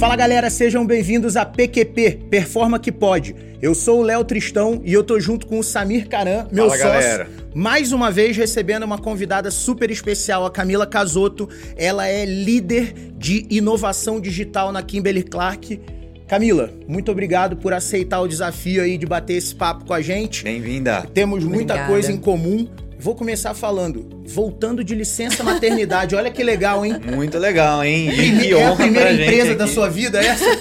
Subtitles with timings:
[0.00, 3.36] Fala galera, sejam bem-vindos a PQP, Performa que Pode.
[3.60, 6.78] Eu sou o Léo Tristão e eu tô junto com o Samir Caran, meu Fala,
[6.78, 6.92] sócio.
[7.02, 7.28] galera.
[7.54, 11.50] Mais uma vez recebendo uma convidada super especial, a Camila Casotto.
[11.76, 15.78] Ela é líder de inovação digital na Kimberly Clark.
[16.26, 20.44] Camila, muito obrigado por aceitar o desafio aí de bater esse papo com a gente.
[20.44, 21.06] Bem-vinda.
[21.12, 21.92] Temos muita Obrigada.
[21.92, 22.66] coisa em comum.
[23.00, 26.14] Vou começar falando, voltando de licença maternidade.
[26.14, 26.96] Olha que legal, hein?
[27.14, 28.10] Muito legal, hein?
[28.10, 30.44] E que é a honra primeira pra gente empresa da sua vida essa?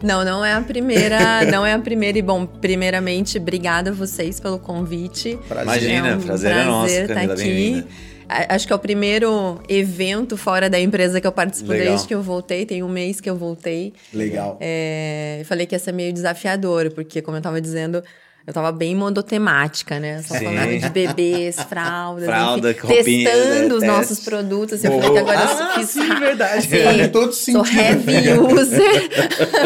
[0.00, 2.18] Não, não é a primeira, não é a primeira.
[2.18, 5.38] E bom, primeiramente, obrigada a vocês pelo convite.
[5.50, 7.86] Imagina, é um prazer é nosso, prazer estar Camila, aqui.
[8.28, 11.86] Acho que é o primeiro evento fora da empresa que eu participo Legal.
[11.86, 12.66] desde que eu voltei.
[12.66, 13.94] Tem um mês que eu voltei.
[14.12, 14.58] Legal.
[14.60, 18.02] É, eu falei que ia ser meio desafiador, porque, como eu tava dizendo,
[18.46, 20.22] eu tava bem monotemática, né?
[20.22, 20.44] Só Sim.
[20.44, 23.86] falando de bebês, fraldas, Fralda, enfim, roupinha, testando né, os teste.
[23.86, 24.84] nossos produtos.
[24.84, 26.62] Eu falei que agora Ah, eu fiz sim, verdade.
[26.62, 29.10] Sim, Faz todo Sou heavy user.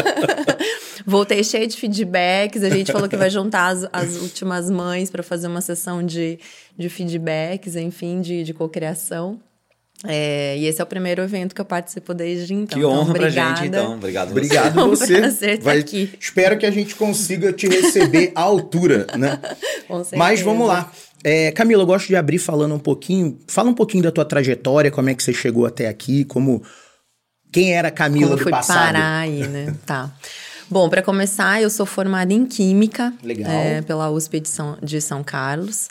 [1.04, 2.62] Voltei cheia de feedbacks.
[2.62, 6.38] A gente falou que vai juntar as, as últimas mães para fazer uma sessão de,
[6.76, 9.40] de feedbacks, enfim, de, de cocriação.
[10.06, 12.78] É, e esse é o primeiro evento que eu participo desde então.
[12.78, 13.94] Que honra então, pra gente, então.
[13.94, 14.30] Obrigado.
[14.30, 15.18] Obrigado É um você.
[15.18, 16.10] prazer estar aqui.
[16.20, 19.40] Espero que a gente consiga te receber à altura, né?
[19.88, 20.16] Com certeza.
[20.16, 20.92] Mas vamos lá.
[21.24, 23.38] É, Camila, eu gosto de abrir falando um pouquinho.
[23.48, 26.62] Fala um pouquinho da tua trajetória, como é que você chegou até aqui, como
[27.52, 28.76] quem era a Camila Como do fui passado.
[28.92, 29.74] parar aí, né?
[29.84, 30.12] Tá.
[30.70, 33.12] Bom, para começar, eu sou formada em Química.
[33.22, 33.50] Legal.
[33.50, 35.88] é, pela USP de São, de São Carlos.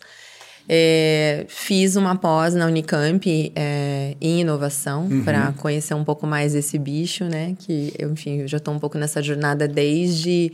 [0.69, 5.23] É, fiz uma pós na Unicamp é, em inovação Uhum.
[5.23, 7.55] para conhecer um pouco mais esse bicho, né?
[7.59, 10.51] Que, eu, enfim, eu já estou um pouco nessa jornada desde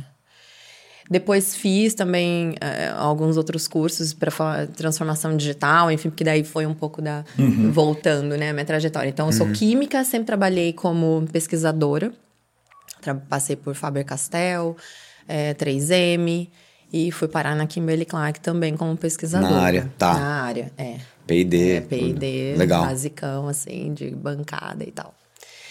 [1.11, 6.75] Depois fiz também é, alguns outros cursos para transformação digital, enfim, porque daí foi um
[6.75, 7.25] pouco da
[7.73, 9.09] voltando, né, a minha trajetória.
[9.09, 12.13] Então, eu sou química, sempre trabalhei como pesquisadora.
[13.01, 14.77] Tra- passei por Faber-Castell,
[15.27, 16.49] é, 3M
[16.93, 19.51] e fui parar na Kimberly Clark também como pesquisadora.
[19.55, 20.13] Na área, tá.
[20.13, 20.97] Na área, é.
[21.27, 21.71] P&D.
[21.77, 22.55] É, P&D.
[22.57, 22.85] Legal.
[22.85, 25.15] basicão, assim, de bancada e tal.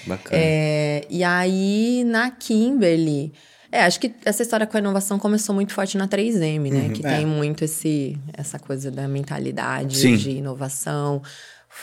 [0.05, 0.41] Bacana.
[0.41, 3.33] É, e aí, na Kimberly...
[3.77, 6.89] É, acho que essa história com a inovação começou muito forte na 3M, né?
[6.89, 7.17] que é.
[7.17, 10.15] tem muito esse, essa coisa da mentalidade Sim.
[10.17, 11.21] de inovação.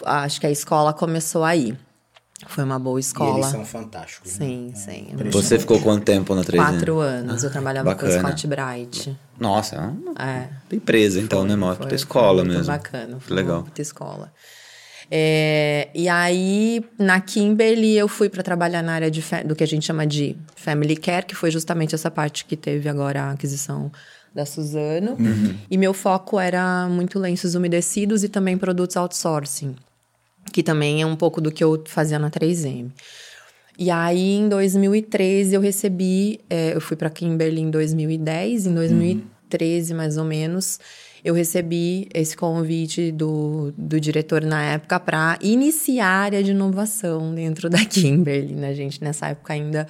[0.05, 1.77] Acho que a escola começou aí.
[2.49, 3.38] Foi uma boa E escola.
[3.38, 4.38] eles são fantásticos.
[4.38, 4.47] né?
[4.47, 5.06] Sim, sim.
[5.31, 6.56] Você ficou quanto tempo na 3M?
[6.56, 7.44] Quatro anos.
[7.44, 8.12] Eu trabalhava bacana.
[8.21, 9.16] com a Scott Bright.
[9.38, 10.49] Nossa, é uma É.
[10.75, 11.55] empresa então, né?
[11.55, 12.72] Uma Foi- puta escola foi muito mesmo.
[12.72, 13.16] bacana.
[13.21, 13.59] Foi legal.
[13.59, 14.32] Uma puta escola.
[15.17, 19.67] É, e aí, na Kimberly, eu fui para trabalhar na área de do que a
[19.67, 23.93] gente chama de Family Care, que foi justamente essa parte que teve agora a aquisição
[24.35, 25.13] da Suzano.
[25.13, 25.55] Uhum.
[25.71, 29.77] E meu foco era muito lenços umedecidos e também produtos outsourcing,
[30.53, 32.91] que também é um pouco do que eu fazia na 3M.
[33.79, 36.41] E aí, em 2013, eu recebi.
[36.51, 40.81] é, eu fui para Kimberly em 2010, em 2013, mais ou menos,
[41.25, 47.35] eu recebi esse convite do, do diretor na época para iniciar a área de inovação
[47.35, 49.03] dentro da Kimberly, né, gente?
[49.03, 49.87] Nessa época ainda.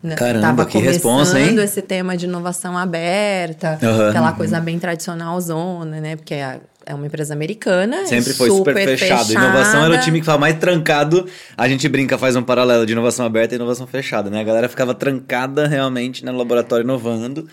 [0.00, 1.46] né, Caramba, tava que responsa, hein?
[1.46, 4.10] começando esse tema de inovação aberta, Aham.
[4.10, 6.14] aquela coisa bem tradicional zona, né?
[6.14, 8.06] Porque é, é uma empresa americana.
[8.06, 9.32] Sempre foi super, fechado.
[9.32, 10.04] Inovação era o fechada.
[10.04, 11.26] time que ficava mais trancado.
[11.56, 14.40] A gente brinca, faz um paralelo de inovação aberta e inovação fechada, né?
[14.40, 17.48] A galera ficava trancada realmente no laboratório inovando.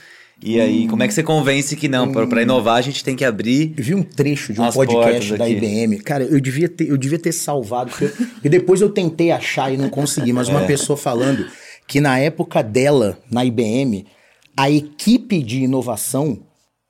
[0.45, 2.12] E aí, como é que você convence que não?
[2.12, 3.74] Pra- Pra inovar, a gente tem que abrir.
[3.78, 5.48] Eu vi um trecho de um As podcast da.
[5.48, 6.00] IBM.
[6.00, 7.92] Cara, eu devia ter, eu devia ter salvado.
[8.01, 8.12] eu-
[8.44, 10.34] e depois eu tentei achar e não consegui.
[10.34, 10.51] Mas É.
[10.51, 11.45] uma pessoa falando
[11.88, 14.06] que na época dela, na IBM,
[14.57, 16.40] a equipe de inovação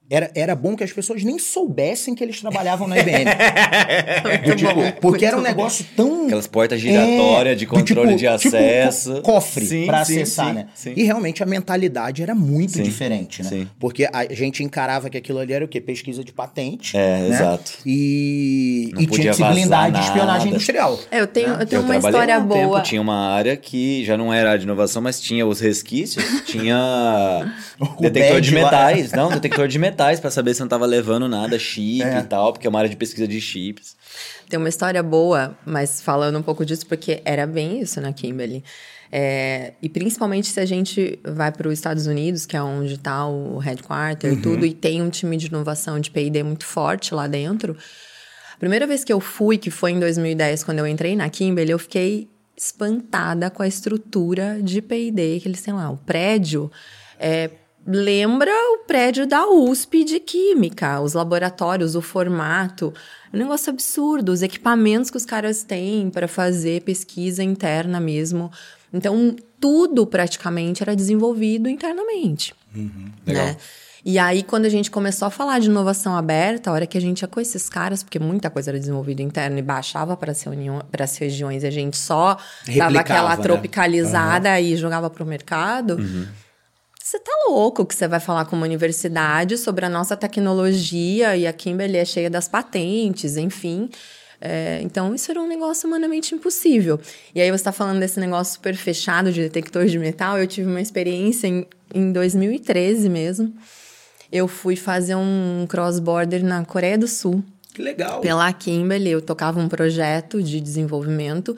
[0.10, 3.26] era, era bom que as pessoas nem soubessem que eles trabalhavam na IBM.
[4.46, 6.26] Do tipo, bom, porque era um negócio tão.
[6.26, 9.14] Aquelas portas giratórias de do controle tipo- de tipo acesso.
[9.16, 10.68] co- cofre sim, acessar, sim, né?
[10.76, 10.94] sim.
[10.96, 13.50] E realmente a mentalidade era muito Sim, diferente, né?
[13.50, 13.68] sim.
[13.80, 15.82] Porque a gente encarava que aquilo ali era o quê?
[15.82, 16.96] Pesquisa de patente.
[16.96, 17.30] É, né?
[17.30, 17.72] exato.
[17.86, 21.00] E, Não e tinha podia que se blindar de espionagem industrial.
[21.10, 22.60] É, eu tenho, eu tenho Eu uma história um boa.
[22.78, 26.24] Tempo, tinha uma área que já não era área de inovação, mas tinha os resquícios,
[26.46, 27.52] tinha
[28.00, 28.64] detector de badge lá.
[28.64, 32.20] metais, não, detector de metais para saber se não tava levando nada, chip É.
[32.20, 33.96] e tal, porque é uma área de pesquisa de chips.
[34.50, 38.64] Tem uma história boa, mas falando um pouco disso, porque era bem isso na Kimberly.
[39.12, 43.28] É, e principalmente se a gente vai para os Estados Unidos, que é onde está
[43.28, 47.28] o headquarter e tudo, e tem um time de inovação de P&D muito forte lá
[47.28, 47.78] dentro.
[48.56, 51.72] A primeira vez que eu fui, que foi em 2010, quando eu entrei na Kimberly,
[51.72, 55.90] eu fiquei espantada com a estrutura de P&D que eles têm lá.
[55.92, 56.72] O prédio
[57.20, 57.52] é,
[57.86, 62.94] lembra o prédio da USP de Química, os laboratórios, o formato.
[63.32, 68.52] É um negócio absurdo, os equipamentos que os caras têm para fazer pesquisa interna mesmo.
[68.94, 72.54] Então, tudo praticamente era desenvolvido internamente.
[73.26, 73.48] Legal.
[73.48, 73.58] Né?
[74.06, 77.02] E aí, quando a gente começou a falar de inovação aberta, a hora que a
[77.02, 81.18] gente ia com esses caras, porque muita coisa era desenvolvida interna e baixava para as
[81.18, 83.42] regiões, e a gente só dava Replicava, aquela né?
[83.42, 85.98] tropicalizada e jogava para o mercado.
[87.04, 91.46] Você tá louco que você vai falar com uma universidade sobre a nossa tecnologia e
[91.46, 93.90] a Kimberly é cheia das patentes, enfim.
[94.40, 96.98] É, então, isso era um negócio humanamente impossível.
[97.36, 100.40] E aí, você está falando desse negócio super fechado de detector de metal.
[100.40, 103.54] Eu tive uma experiência em, em 2013 mesmo.
[104.32, 108.22] Eu fui fazer um cross-border na Coreia do Sul Que legal.
[108.22, 111.54] pela Kimberly, eu tocava um projeto de desenvolvimento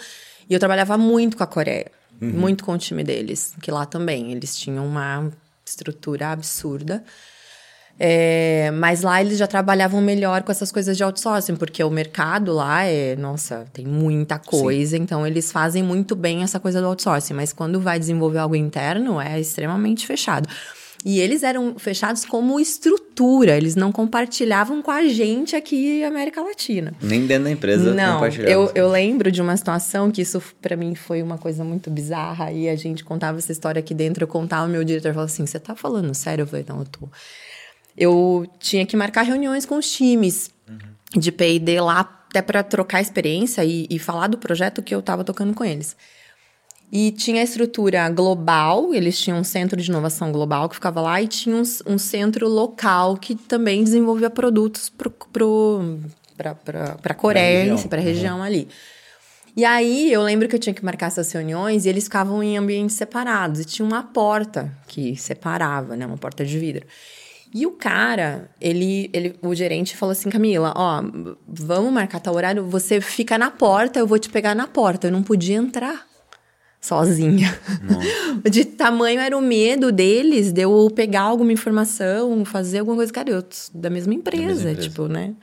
[0.49, 4.31] e eu trabalhava muito com a Coreia, muito com o time deles, que lá também.
[4.31, 5.31] Eles tinham uma
[5.65, 7.03] estrutura absurda.
[7.97, 12.51] É, mas lá eles já trabalhavam melhor com essas coisas de outsourcing, porque o mercado
[12.51, 17.33] lá é, nossa, tem muita coisa, então eles fazem muito bem essa coisa do outsourcing,
[17.33, 20.49] mas quando vai desenvolver algo interno é extremamente fechado.
[21.05, 26.95] E eles eram fechados como estrutura, eles não compartilhavam com a gente aqui América Latina.
[26.99, 30.95] Nem dentro da empresa Não, eu, eu lembro de uma situação que isso pra mim
[30.95, 34.65] foi uma coisa muito bizarra e a gente contava essa história aqui dentro, eu contava,
[34.65, 36.41] o meu diretor falou assim, você tá falando sério?
[36.41, 37.07] Eu falei, não, eu tô.
[37.95, 40.49] Eu tinha que marcar reuniões com os times
[41.15, 45.23] de P&D lá até pra trocar experiência e, e falar do projeto que eu tava
[45.23, 45.95] tocando com eles.
[46.91, 51.21] E tinha a estrutura global, eles tinham um centro de inovação global que ficava lá,
[51.21, 55.99] e tinha um, um centro local que também desenvolvia produtos para pro,
[57.03, 58.67] a Coreia, para a região ali.
[59.57, 62.57] E aí eu lembro que eu tinha que marcar essas reuniões e eles ficavam em
[62.57, 63.61] ambientes separados.
[63.61, 66.05] E tinha uma porta que separava, né?
[66.05, 66.85] Uma porta de vidro.
[67.53, 71.01] E o cara, ele, ele, o gerente falou assim, Camila, ó,
[71.47, 75.07] vamos marcar tal horário, você fica na porta, eu vou te pegar na porta.
[75.07, 76.05] Eu não podia entrar
[76.85, 77.57] sozinha.
[78.49, 83.11] De tamanho era o medo deles de eu pegar alguma informação, fazer alguma coisa.
[83.11, 83.43] Cara, eu
[83.73, 84.75] da mesma empresa, empresa.
[84.89, 85.33] tipo, né?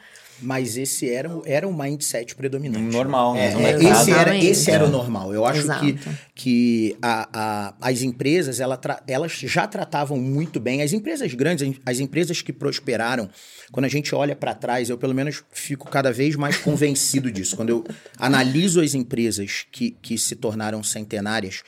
[0.43, 2.85] Mas esse era, o- era o mindset predominante.
[2.93, 3.53] Normal, né?
[3.53, 4.91] É, é, esse, era, esse era o É.
[4.91, 5.33] normal.
[5.33, 5.81] Eu acho Exato.
[5.87, 5.99] que,
[6.35, 10.83] que a- a- as empresas, ela tra- elas já tratavam muito bem.
[10.83, 13.31] As empresas grandes, as empresas que prosperaram,
[13.71, 17.55] quando a gente olha para trás, eu pelo menos fico cada vez mais convencido disso.
[17.57, 17.85] Quando eu
[18.19, 21.63] analiso as empresas que, que se tornaram centenárias,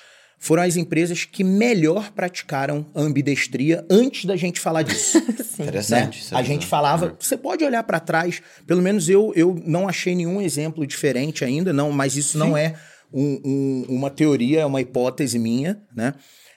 [0.44, 5.62] foram as empresas que melhor praticaram a ambidestria antes da gente falar disso Sim.
[5.62, 5.68] né?
[5.68, 6.20] Interessante.
[6.20, 10.14] essa A gente falava, você pode olhar para trás, pelo menos eu, eu não achei
[10.14, 12.74] nenhum exemplo diferente ainda, não, mas isso não é
[13.10, 16.12] um- um- uma teoria, é uma hipótese minha, né?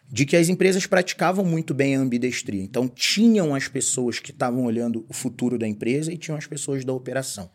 [0.10, 2.62] De que as empresas praticavam muito bem a ambidestria.
[2.64, 6.84] Então, tinham as pessoas que estavam olhando o futuro da empresa e tinham as pessoas
[6.86, 7.50] da operação.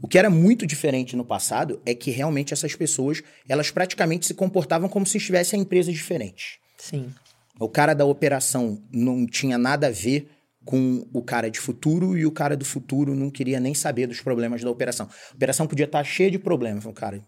[0.00, 4.34] O que era muito diferente no passado é que realmente essas pessoas, elas praticamente se
[4.34, 6.58] comportavam como se estivessem em empresas diferentes.
[6.76, 7.12] Sim.
[7.58, 10.30] O cara da operação não tinha nada a ver
[10.64, 14.20] com o cara de futuro e o cara do futuro não queria nem saber dos
[14.20, 15.08] problemas da operação.
[15.30, 16.84] A operação podia estar cheia de problemas.
[16.84, 17.22] Falei, cara,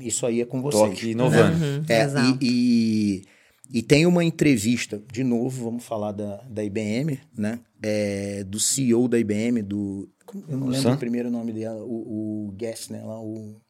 [0.00, 0.92] isso aí é com Tô vocês.
[0.92, 1.62] aqui inovando.
[1.62, 2.38] Uhum, É, exato.
[2.40, 3.22] e,
[3.70, 7.60] e, e tem uma entrevista, de novo, vamos falar da, da IBM, né?
[7.82, 10.08] É, do CEO da IBM, do.
[10.48, 10.94] Eu não O lembro Sam?
[10.94, 13.60] o primeiro nome dela, o, o Gessner lá, o.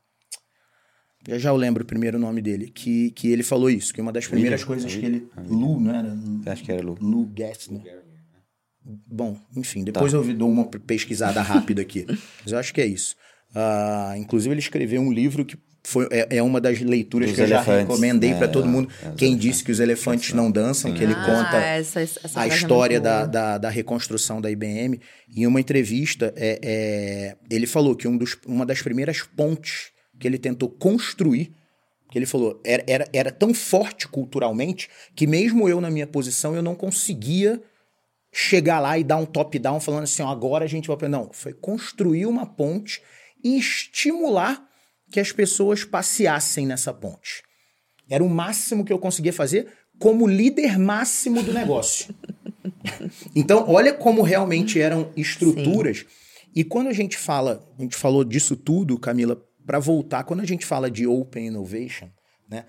[1.28, 4.12] Já já eu lembro o primeiro nome dele, que, que ele falou isso, que uma
[4.12, 5.28] das primeiras William, coisas é que ele.
[5.48, 6.16] Lu, não era?
[6.46, 6.96] Acho que era Lu.
[7.00, 7.82] Lou Gessner.
[8.84, 12.06] Bom, enfim, depois eu dou uma pesquisada rápida aqui.
[12.44, 13.16] Mas eu acho que é isso.
[13.52, 15.58] Ah, inclusive, ele escreveu um livro que
[15.88, 18.38] foi, é, é uma das leituras Dos que eu já recomendei né?
[18.38, 18.88] para todo É, mundo.
[19.02, 22.44] é, Quem disse que os elefantes não dançam, que ele Ah, conta essa- essa a
[22.44, 25.00] é história da, da, da reconstrução da IBM.
[25.34, 30.26] Em uma entrevista, é, é, ele falou que um dos, uma das primeiras pontes que
[30.26, 31.52] ele tentou construir,
[32.10, 36.54] que ele falou, era, era, era tão forte culturalmente que mesmo eu na minha posição,
[36.56, 37.62] eu não conseguia
[38.32, 40.96] chegar lá e dar um top-down falando assim, ó, agora a gente vai...
[41.08, 43.00] Não, foi construir uma ponte
[43.44, 44.65] e estimular
[45.16, 47.42] que as pessoas passeassem nessa ponte.
[48.06, 49.66] Era o máximo que eu conseguia fazer
[49.98, 52.14] como líder máximo do negócio.
[53.34, 55.98] Então, olha como realmente eram estruturas.
[55.98, 56.04] Sim.
[56.54, 60.46] E quando a gente fala, a gente falou disso tudo, Camila, para voltar, quando a
[60.46, 62.08] gente fala de Open Innovation,
[62.48, 62.64] né?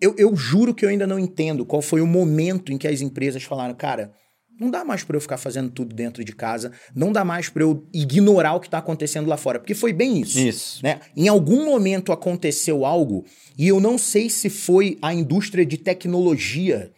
[0.00, 3.00] Eu, eu juro que eu ainda não entendo qual foi o momento em que as
[3.00, 4.12] empresas falaram, cara,
[4.60, 7.62] não dá mais para eu ficar fazendo tudo dentro de casa, não dá mais para
[7.62, 10.38] eu ignorar o que está acontecendo lá fora, porque foi bem isso.
[10.38, 10.80] Isso.
[10.82, 11.00] Né?
[11.16, 13.24] Em algum momento aconteceu algo
[13.58, 16.90] e eu não sei se foi a indústria de tecnologia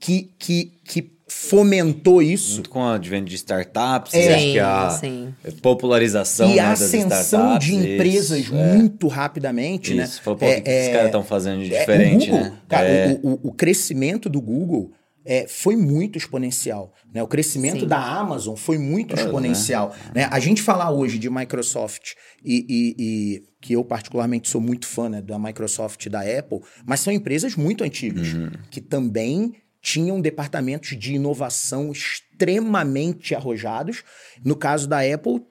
[0.00, 2.56] que, que, que fomentou isso.
[2.56, 5.34] Junto com o advento de startups, é, acho que a sim.
[5.60, 8.74] popularização e a né, ascensão de empresas isso, é.
[8.74, 9.10] muito é.
[9.10, 10.04] rapidamente, né?
[10.04, 10.16] isso.
[10.16, 10.22] né?
[10.22, 12.58] Falou, pô, é, o que, é, esses caras estão fazendo de é, diferente, Google, né?
[12.68, 14.92] Cara, o, o, o, crescimento do Google
[15.26, 16.94] é, foi muito exponencial.
[17.12, 17.22] Né?
[17.22, 17.86] O crescimento Sim.
[17.88, 19.94] da Amazon foi muito é, exponencial.
[20.14, 20.22] Né?
[20.22, 20.28] né?
[20.30, 22.12] A gente falar hoje de Microsoft
[22.44, 26.60] e, e, e, que eu particularmente sou muito fã né, da Microsoft e da Apple,
[26.86, 28.50] mas são empresas muito antigas uhum.
[28.70, 34.02] que também tinham departamentos de inovação extremamente arrojados.
[34.44, 35.42] No caso da Apple,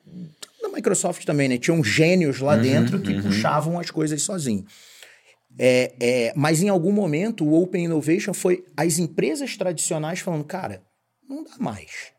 [0.61, 1.57] da Microsoft também, né?
[1.57, 3.21] Tinham gênios lá uhum, dentro que uhum.
[3.21, 4.65] puxavam as coisas sozinhos.
[5.57, 10.83] É, é, mas em algum momento o Open Innovation foi as empresas tradicionais falando, cara,
[11.27, 12.14] não dá mais.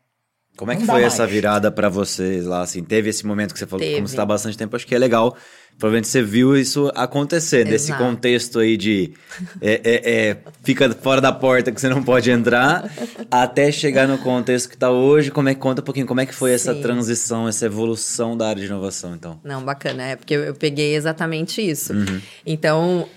[0.57, 2.61] Como é que foi essa virada para vocês lá?
[2.61, 4.95] Assim, teve esse momento que você falou, que como está há bastante tempo, acho que
[4.95, 5.37] é legal.
[5.77, 7.71] Provavelmente você viu isso acontecer, Exato.
[7.71, 9.13] nesse contexto aí de
[9.61, 12.91] é, é, é, fica fora da porta que você não pode entrar,
[13.29, 15.29] até chegar no contexto que está hoje.
[15.29, 16.55] Como é que conta um pouquinho como é que foi Sim.
[16.55, 19.39] essa transição, essa evolução da área de inovação, então?
[19.43, 21.93] Não, bacana, é porque eu, eu peguei exatamente isso.
[21.93, 22.19] Uhum.
[22.43, 23.07] Então,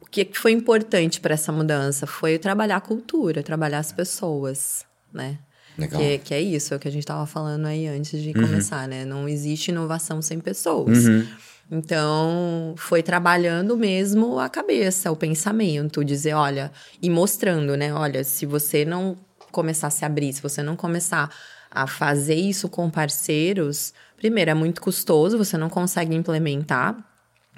[0.00, 5.36] o que foi importante para essa mudança foi trabalhar a cultura, trabalhar as pessoas, né?
[5.78, 6.00] Legal.
[6.00, 8.46] Que, que é isso, é o que a gente estava falando aí antes de uhum.
[8.46, 9.04] começar, né?
[9.04, 11.06] Não existe inovação sem pessoas.
[11.06, 11.26] Uhum.
[11.70, 16.70] Então, foi trabalhando mesmo a cabeça, o pensamento, dizer, olha,
[17.02, 17.92] e mostrando, né?
[17.92, 19.16] Olha, se você não
[19.50, 21.30] começar a se abrir, se você não começar
[21.70, 26.96] a fazer isso com parceiros, primeiro, é muito custoso, você não consegue implementar.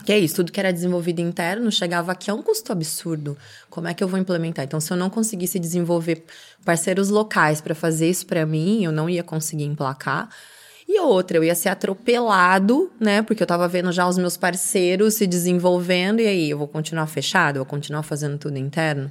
[0.04, 3.36] Que é isso, tudo que era desenvolvido interno chegava aqui a um custo absurdo.
[3.68, 4.64] Como é que eu vou implementar?
[4.64, 6.24] Então, se eu não conseguisse desenvolver
[6.64, 10.28] parceiros locais para fazer isso para mim, eu não ia conseguir emplacar.
[10.88, 13.20] E outra, eu ia ser atropelado, né?
[13.22, 17.06] Porque eu tava vendo já os meus parceiros se desenvolvendo, e aí, eu vou continuar
[17.06, 17.56] fechado?
[17.56, 19.10] Eu vou continuar fazendo tudo interno?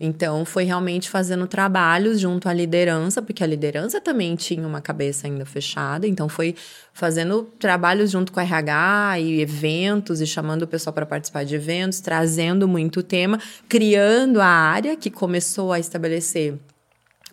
[0.00, 5.26] Então, foi realmente fazendo trabalhos junto à liderança, porque a liderança também tinha uma cabeça
[5.26, 6.06] ainda fechada.
[6.06, 6.54] Então, foi
[6.92, 11.56] fazendo trabalhos junto com a RH e eventos, e chamando o pessoal para participar de
[11.56, 16.54] eventos, trazendo muito tema, criando a área que começou a estabelecer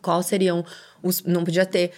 [0.01, 0.65] quais seriam
[1.03, 1.23] os.
[1.23, 1.91] Não podia ter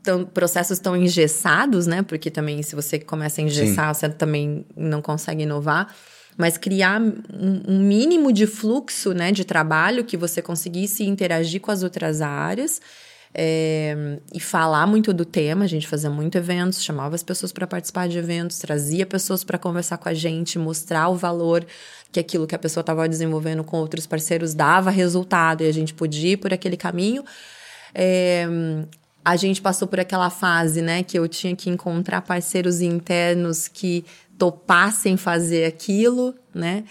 [0.00, 2.02] tão, processos tão engessados, né?
[2.02, 4.00] Porque também, se você começa a engessar, Sim.
[4.00, 5.92] você também não consegue inovar
[6.36, 11.82] mas criar um, mínimo de fluxo né, de trabalho que você conseguisse interagir com as
[11.82, 12.80] outras áreas.
[13.36, 17.66] É, e falar muito do tema, a gente fazia muito eventos, chamava as pessoas para
[17.66, 21.66] participar de eventos, trazia pessoas para conversar com a gente, mostrar o valor
[22.12, 25.92] que aquilo que a pessoa estava desenvolvendo com outros parceiros dava resultado e a gente
[25.92, 27.24] podia ir por aquele caminho.
[27.92, 28.46] É,
[29.24, 34.04] a gente passou por aquela fase, né, que eu tinha que encontrar parceiros internos que
[34.38, 36.84] topassem fazer aquilo, né?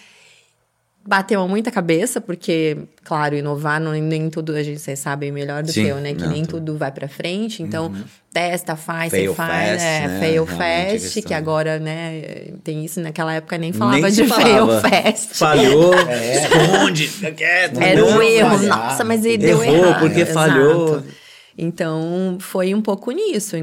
[1.06, 5.70] Bateu muita cabeça, porque, claro, inovar não, nem tudo, a gente, vocês sabem melhor do
[5.70, 6.14] Sim, que eu, né?
[6.14, 6.66] Que não, nem tudo.
[6.66, 7.62] tudo vai para frente.
[7.62, 8.04] Então, uhum.
[8.32, 10.20] testa, faz, fail você faz, fast, é, né?
[10.22, 14.82] fail fast, que agora, né, tem isso, naquela época nem falava nem de falava.
[14.82, 15.34] fail fast.
[15.36, 16.44] Falhou, é.
[16.46, 17.82] esconde, quieto.
[17.82, 20.00] Era um erro, nossa, mas ele Errou deu errado.
[20.00, 20.34] porque Exato.
[20.34, 21.04] falhou.
[21.58, 23.56] Então, foi um pouco nisso,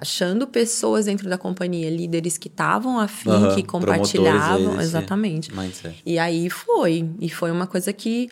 [0.00, 4.80] achando pessoas dentro da companhia, líderes que estavam afim, uhum, que compartilhavam.
[4.80, 5.54] Exatamente.
[5.54, 6.02] Mindset.
[6.04, 7.08] E aí foi.
[7.20, 8.28] E foi uma coisa que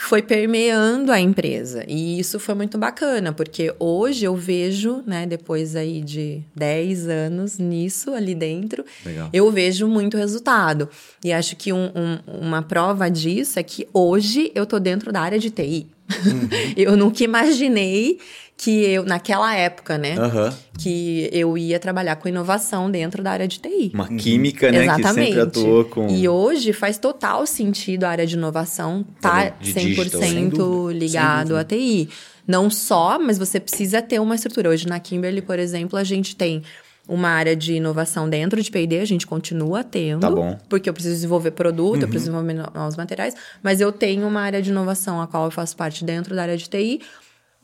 [0.00, 1.84] foi permeando a empresa.
[1.86, 7.58] E isso foi muito bacana, porque hoje eu vejo, né, depois aí de 10 anos
[7.58, 9.28] nisso ali dentro, Legal.
[9.30, 10.88] eu vejo muito resultado.
[11.22, 15.20] E acho que um, um, uma prova disso é que hoje eu tô dentro da
[15.20, 15.86] área de TI.
[16.24, 16.48] Uhum.
[16.76, 18.18] eu nunca imaginei
[18.56, 20.16] que eu, naquela época, né?
[20.18, 20.52] Uhum.
[20.78, 23.90] Que eu ia trabalhar com inovação dentro da área de TI.
[23.94, 24.84] Uma química, né?
[24.84, 25.14] Exatamente.
[25.14, 26.08] Que sempre atuou com.
[26.08, 31.64] E hoje faz total sentido a área de inovação tá de 100% digital, ligado à
[31.64, 32.10] TI.
[32.46, 34.68] Não só, mas você precisa ter uma estrutura.
[34.68, 36.62] Hoje na Kimberly, por exemplo, a gente tem
[37.10, 40.20] uma área de inovação dentro de P&D, a gente continua tendo.
[40.20, 40.56] Tá bom.
[40.68, 42.02] Porque eu preciso desenvolver produto, uhum.
[42.02, 45.50] eu preciso desenvolver novos materiais, mas eu tenho uma área de inovação a qual eu
[45.50, 47.00] faço parte dentro da área de TI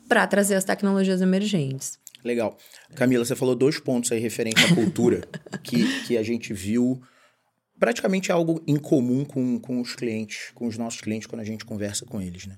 [0.07, 1.97] para trazer as tecnologias emergentes.
[2.23, 2.57] Legal.
[2.93, 5.21] Camila, você falou dois pontos aí referente à cultura
[5.63, 7.01] que, que a gente viu
[7.79, 11.63] praticamente algo em comum com, com os clientes, com os nossos clientes quando a gente
[11.63, 12.57] conversa com eles, né?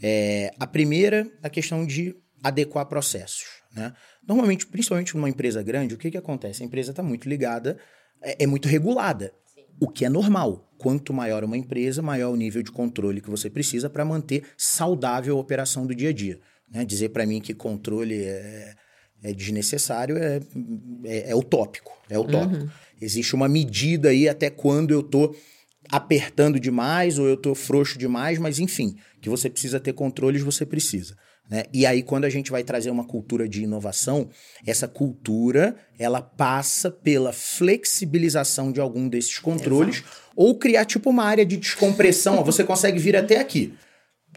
[0.00, 2.14] É, a primeira, a questão de
[2.44, 3.57] adequar processos.
[3.74, 3.92] Né?
[4.26, 6.62] Normalmente, principalmente numa empresa grande, o que, que acontece?
[6.62, 7.78] A empresa está muito ligada,
[8.22, 9.62] é, é muito regulada, Sim.
[9.80, 10.72] o que é normal.
[10.78, 15.36] Quanto maior uma empresa, maior o nível de controle que você precisa para manter saudável
[15.36, 16.40] a operação do dia a dia.
[16.70, 16.84] Né?
[16.84, 18.74] Dizer para mim que controle é,
[19.22, 20.40] é desnecessário é,
[21.04, 21.92] é, é, utópico.
[22.08, 22.64] É utópico.
[22.64, 22.70] Uhum.
[23.00, 25.34] Existe uma medida aí até quando eu tô
[25.90, 30.66] apertando demais ou eu tô frouxo demais, mas enfim, que você precisa ter controles, você
[30.66, 31.16] precisa.
[31.48, 31.64] Né?
[31.72, 34.28] E aí, quando a gente vai trazer uma cultura de inovação,
[34.66, 40.16] essa cultura ela passa pela flexibilização de algum desses controles Exato.
[40.36, 42.44] ou criar tipo uma área de descompressão.
[42.44, 43.72] você consegue vir até aqui.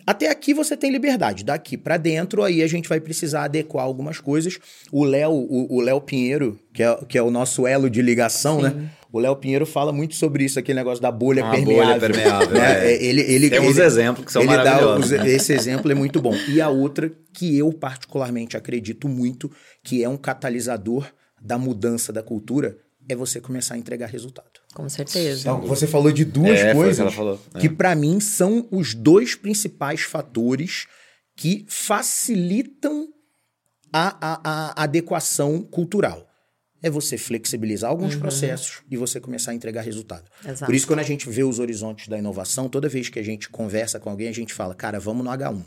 [0.05, 1.43] Até aqui você tem liberdade.
[1.43, 4.57] Daqui para dentro, aí a gente vai precisar adequar algumas coisas.
[4.91, 8.69] O Léo, o, Léo Pinheiro, que é, que é o nosso elo de ligação, né?
[8.69, 8.75] Sim.
[8.77, 8.89] né?
[9.11, 11.85] O Léo Pinheiro fala muito sobre isso, aquele negócio da bolha Uma permeável.
[11.85, 12.87] Bolha permeável né?
[12.87, 13.03] é.
[13.03, 15.09] ele, ele, Tem uns ele, exemplos que são ele maravilhosos.
[15.09, 16.33] Dá, esse exemplo é muito bom.
[16.47, 19.51] E a outra, que eu particularmente acredito muito,
[19.83, 22.77] que é um catalisador da mudança da cultura,
[23.09, 24.60] é você começar a entregar resultado.
[24.73, 25.41] Com certeza.
[25.41, 27.59] Então, você falou de duas é, coisas que, é.
[27.61, 30.87] que para mim são os dois principais fatores
[31.35, 33.09] que facilitam
[33.91, 36.27] a, a, a adequação cultural.
[36.83, 38.21] É você flexibilizar alguns uhum.
[38.21, 40.23] processos e você começar a entregar resultado.
[40.43, 40.65] Exato.
[40.65, 43.49] Por isso, quando a gente vê os horizontes da inovação, toda vez que a gente
[43.49, 45.63] conversa com alguém, a gente fala, cara, vamos no H1.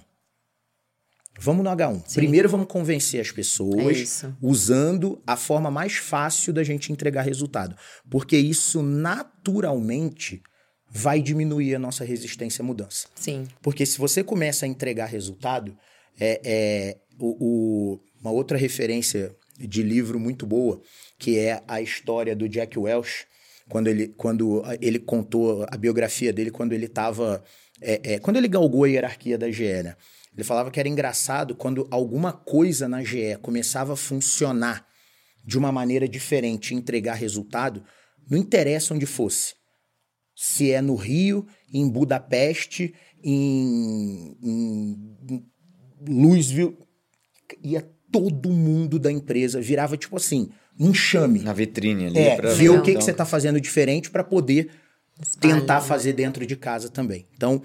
[1.41, 2.03] Vamos no H1.
[2.07, 2.21] Sim.
[2.21, 7.77] Primeiro vamos convencer as pessoas é usando a forma mais fácil da gente entregar resultado.
[8.09, 10.43] Porque isso naturalmente
[10.89, 13.09] vai diminuir a nossa resistência à mudança.
[13.17, 13.49] Sim.
[13.61, 15.77] Porque se você começa a entregar resultado,
[16.19, 17.37] é, é o,
[17.95, 20.81] o, uma outra referência de livro muito boa,
[21.19, 23.27] que é a história do Jack Welch,
[23.69, 27.43] quando ele, quando ele contou a biografia dele quando ele estava.
[27.81, 29.97] É, é, quando ele galgou a hierarquia da GE, né?
[30.35, 34.87] Ele falava que era engraçado quando alguma coisa na GE começava a funcionar
[35.45, 37.85] de uma maneira diferente, entregar resultado,
[38.29, 39.55] não interessa onde fosse.
[40.35, 45.45] Se é no Rio, em Budapeste, em, em
[46.09, 46.77] Louisville,
[47.63, 51.41] ia todo mundo da empresa, virava tipo assim, enxame.
[51.41, 52.19] Na vitrine ali.
[52.19, 53.01] É, ver o que, então.
[53.01, 54.71] que você está fazendo diferente para poder
[55.21, 55.55] Espalha.
[55.55, 57.29] tentar fazer dentro de casa também.
[57.35, 57.63] Então,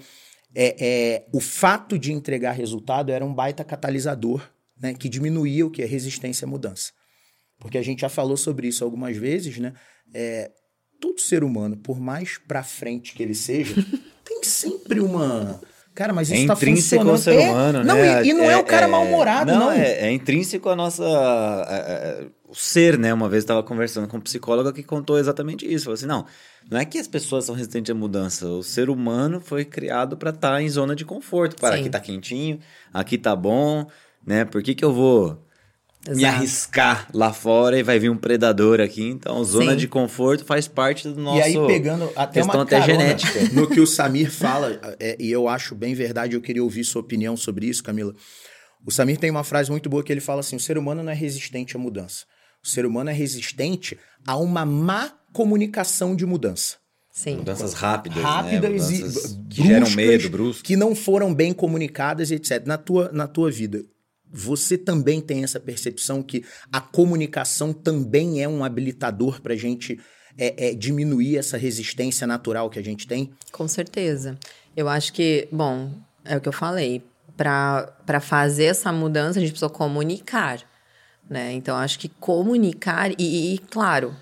[0.54, 4.48] é, é, o fato de entregar resultado era um baita catalisador
[4.80, 6.92] né, que diminuía o que é resistência à mudança.
[7.58, 9.74] Porque a gente já falou sobre isso algumas vezes, né?
[10.14, 10.50] É,
[10.98, 13.74] todo ser humano, por mais para frente que ele seja,
[14.24, 15.60] tem sempre uma
[15.94, 18.24] Cara, mas isso é tá intrínseco ao ser é, humano, não, né?
[18.24, 19.60] E, e não é, é o cara é, mal-humorado, não.
[19.66, 19.72] não.
[19.72, 21.04] É, é, intrínseco a nossa.
[22.50, 23.14] O ser, né?
[23.14, 25.84] Uma vez eu estava conversando com um psicólogo que contou exatamente isso.
[25.84, 26.26] Falou assim: não,
[26.68, 28.44] não é que as pessoas são resistentes à mudança.
[28.48, 31.54] O ser humano foi criado para estar tá em zona de conforto.
[31.54, 32.58] Para aqui tá quentinho,
[32.92, 33.86] aqui tá bom,
[34.26, 34.44] né?
[34.44, 35.40] Por que, que eu vou
[36.02, 36.16] Exato.
[36.16, 39.06] me arriscar lá fora e vai vir um predador aqui.
[39.06, 39.76] Então, zona Sim.
[39.76, 41.38] de conforto faz parte do nosso.
[41.38, 43.38] E aí, pegando até uma até genética.
[43.54, 47.00] no que o Samir fala, é, e eu acho bem verdade, eu queria ouvir sua
[47.00, 48.12] opinião sobre isso, Camila.
[48.84, 51.12] O Samir tem uma frase muito boa que ele fala assim: o ser humano não
[51.12, 52.24] é resistente à mudança.
[52.62, 56.76] O ser humano é resistente a uma má comunicação de mudança.
[57.10, 57.38] Sim.
[57.38, 58.24] Mudanças rápidas, né?
[58.24, 58.98] rápidas né?
[58.98, 60.62] Mudanças e que geram medo, brusco.
[60.64, 62.64] Que não foram bem comunicadas, etc.
[62.66, 63.84] Na tua, na tua vida,
[64.32, 69.98] você também tem essa percepção que a comunicação também é um habilitador para a gente
[70.38, 73.30] é, é, diminuir essa resistência natural que a gente tem?
[73.50, 74.38] Com certeza.
[74.76, 75.92] Eu acho que, bom,
[76.24, 77.02] é o que eu falei.
[77.36, 80.60] Para fazer essa mudança, a gente precisa comunicar.
[81.30, 81.52] Né?
[81.52, 84.16] Então, acho que comunicar, e, e claro,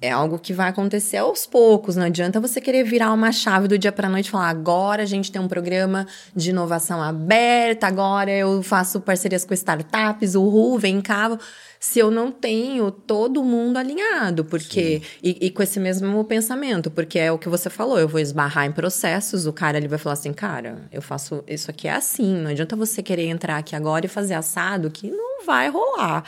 [0.00, 1.94] é algo que vai acontecer aos poucos.
[1.94, 5.06] Não adianta você querer virar uma chave do dia para noite e falar: agora a
[5.06, 10.78] gente tem um programa de inovação aberta, agora eu faço parcerias com startups, o RU,
[10.78, 11.38] vem cá.
[11.78, 15.02] Se eu não tenho todo mundo alinhado, porque.
[15.22, 18.66] E, e, com esse mesmo pensamento, porque é o que você falou, eu vou esbarrar
[18.66, 21.44] em processos, o cara ele vai falar assim: cara, eu faço.
[21.46, 25.10] Isso aqui é assim, não adianta você querer entrar aqui agora e fazer assado, que
[25.10, 26.24] não vai rolar.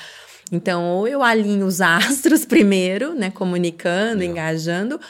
[0.50, 5.00] Então, ou eu alinho os astros primeiro, né, comunicando, engajando,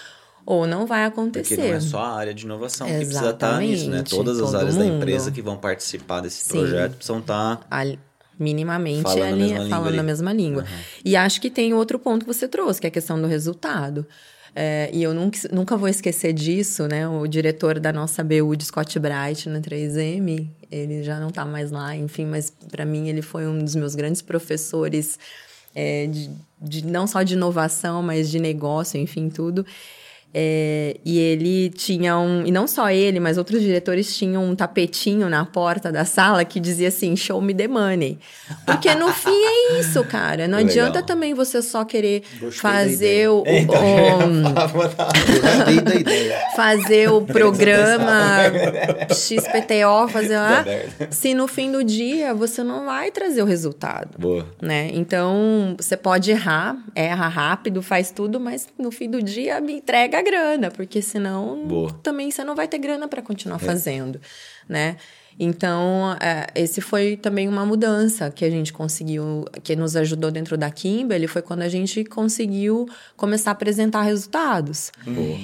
[0.45, 1.57] ou não vai acontecer.
[1.57, 3.07] Porque não é só a área de inovação Exatamente.
[3.07, 4.03] que precisa estar nisso, né?
[4.03, 4.89] Todas as áreas mundo.
[4.89, 6.59] da empresa que vão participar desse Sim.
[6.59, 7.61] projeto precisam estar
[8.39, 10.63] minimamente falando, ali, a, mesma falando a mesma língua.
[10.63, 10.79] Uhum.
[11.05, 14.07] E acho que tem outro ponto que você trouxe, que é a questão do resultado.
[14.55, 17.09] É, e eu nunca, nunca vou esquecer disso, né?
[17.09, 21.71] O diretor da nossa BU de Scott Bright na 3M, ele já não está mais
[21.71, 25.19] lá, enfim, mas para mim ele foi um dos meus grandes professores
[25.75, 29.65] é, de, de, não só de inovação, mas de negócio, enfim, tudo.
[30.35, 32.47] É, e ele tinha um.
[32.47, 36.59] E não só ele, mas outros diretores tinham um tapetinho na porta da sala que
[36.59, 38.19] dizia assim: show me the money.
[38.65, 40.49] Porque no fim é isso, cara.
[40.49, 40.71] Não Legal.
[40.71, 43.33] adianta também você só querer Gostei da fazer ideia.
[43.33, 43.45] o.
[45.69, 48.41] Eita, fazer o programa
[49.11, 50.65] XPTO, fazer lá.
[51.11, 54.19] Se no fim do dia você não vai trazer o resultado.
[54.19, 54.47] Boa.
[54.63, 54.91] Né?
[54.95, 60.22] Então, você pode errar, erra rápido, faz tudo, mas no fim do dia me entrega
[60.23, 61.93] a grana, porque senão Boa.
[62.03, 64.21] também você não vai ter grana para continuar fazendo,
[64.69, 64.97] né?
[65.41, 70.59] Então, é, esse foi também uma mudança que a gente conseguiu, que nos ajudou dentro
[70.59, 74.93] da Kimberly, foi quando a gente conseguiu começar a apresentar resultados.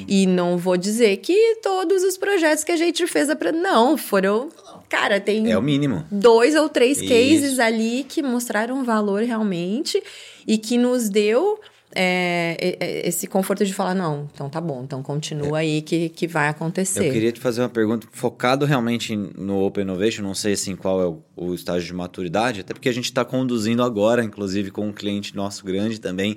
[0.07, 3.29] E não vou dizer que todos os projetos que a gente fez,
[3.63, 4.51] não, foram...
[4.89, 6.05] Cara, tem É o mínimo.
[6.11, 7.09] dois ou três Isso.
[7.09, 10.03] cases ali que mostraram valor realmente
[10.47, 11.59] e que nos deu
[11.95, 16.09] é, é, é, esse conforto de falar, não, então tá bom, então continua aí que,
[16.11, 17.07] que vai acontecer.
[17.07, 21.01] Eu queria te fazer uma pergunta focado realmente no Open Innovation, não sei assim qual
[21.03, 24.87] é o, o estágio de maturidade, até porque a gente está conduzindo agora, inclusive com
[24.87, 26.37] um cliente nosso grande também,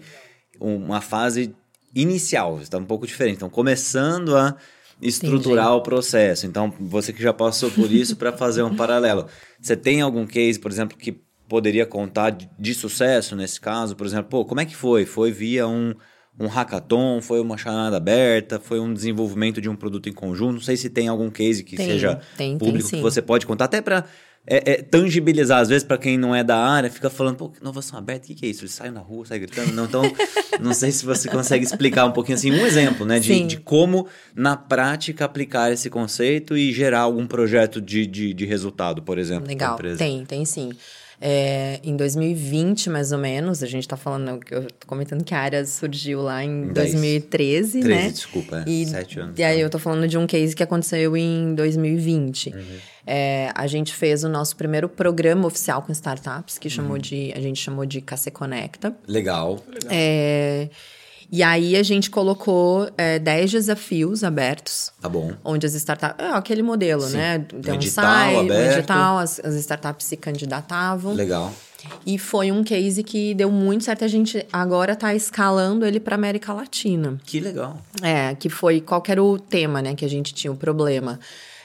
[0.59, 1.53] uma fase
[1.93, 3.37] inicial, está um pouco diferente.
[3.37, 4.55] Então, começando a
[5.01, 5.79] estruturar Entendi.
[5.79, 6.45] o processo.
[6.45, 9.25] Então, você que já passou por isso, para fazer um paralelo.
[9.59, 11.19] Você tem algum case, por exemplo, que
[11.51, 13.93] poderia contar de, sucesso nesse caso?
[13.93, 15.05] Por exemplo, pô, como é que foi?
[15.05, 15.93] Foi via um,
[16.39, 17.19] um hackathon?
[17.19, 18.57] Foi uma chamada aberta?
[18.57, 20.53] Foi um desenvolvimento de um produto em conjunto?
[20.53, 23.01] Não sei se tem algum case que Tem, seja tem, tem público que sim.
[23.01, 24.05] você pode contar, até para
[24.47, 25.59] é, é, tangibilizar.
[25.59, 28.27] Às vezes, para quem não é da área, fica falando, pô, que inovação aberta, o
[28.27, 28.61] que, que é isso?
[28.61, 29.73] Eles saem na rua, saem gritando.
[29.73, 30.03] Não, então,
[30.61, 34.07] não sei se você consegue explicar um pouquinho assim, um exemplo, né, de, de como,
[34.33, 39.49] na prática, aplicar esse conceito e gerar algum projeto de, de, de resultado, por exemplo.
[39.49, 39.97] Legal, empresa.
[39.97, 40.71] tem, tem sim.
[41.23, 45.35] É, em 2020, mais ou menos, a gente tá falando, que eu tô comentando que
[45.35, 46.93] a área surgiu lá em Dez.
[46.93, 48.09] 2013, 13, né?
[48.09, 49.37] desculpa, é, E, sete anos.
[49.37, 52.49] e aí eu tô falando de um case que aconteceu em 2020.
[52.49, 52.63] Uhum.
[53.05, 56.73] É, a gente fez o nosso primeiro programa oficial com startups, que Uhum.
[56.73, 58.95] chamou de, a gente chamou de KC Conecta.
[59.07, 59.63] Legal.
[59.91, 60.69] É,
[61.31, 64.91] e aí a gente colocou é, 10 desafios abertos.
[65.01, 65.31] Tá bom.
[65.45, 66.23] Onde as startups.
[66.25, 67.17] É aquele modelo, Sim.
[67.17, 67.45] né?
[67.53, 68.77] Um Tem um edital site, um aberto.
[68.79, 71.13] edital, as, as startups se candidatavam.
[71.13, 71.53] Legal.
[72.05, 74.03] E foi um case que deu muito certo.
[74.05, 77.17] A gente agora tá escalando ele para América Latina.
[77.25, 77.81] Que legal.
[78.03, 81.19] É, que foi qual que era o tema, né, que a gente tinha o problema.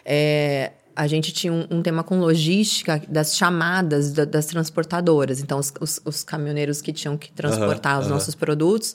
[0.04, 5.40] É, a gente tinha um, um tema com logística das chamadas da- das transportadoras.
[5.40, 8.94] Então, os, os- os caminhoneiros que tinham que transportar os nossos produtos,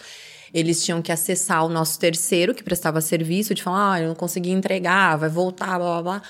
[0.54, 4.16] eles tinham que acessar o nosso terceiro que prestava serviço, de falar, ah, eu não
[4.16, 6.22] consegui entregar, vai voltar, blá blá blá.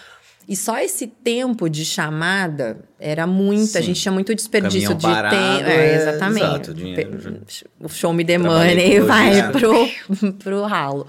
[0.48, 3.88] E só esse tempo de chamada era muito, a Sim.
[3.88, 5.70] gente tinha muito desperdício Caminhão de parado, tempo.
[5.70, 6.44] é, É, exatamente.
[6.44, 7.42] exato, dinheiro.
[7.80, 11.06] O show me the money vai pro, pro ralo.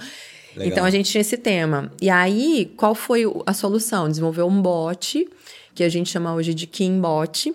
[0.55, 0.69] Legal.
[0.73, 1.91] Então a gente tinha esse tema.
[2.01, 4.09] E aí, qual foi a solução?
[4.09, 5.27] Desenvolver um bot,
[5.75, 7.53] que a gente chama hoje de Kimbot,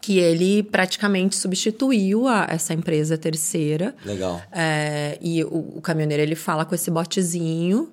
[0.00, 3.94] que ele praticamente substituiu a- essa empresa terceira.
[4.04, 4.40] Legal.
[4.50, 7.90] É, e o, o caminhoneiro ele fala com esse botzinho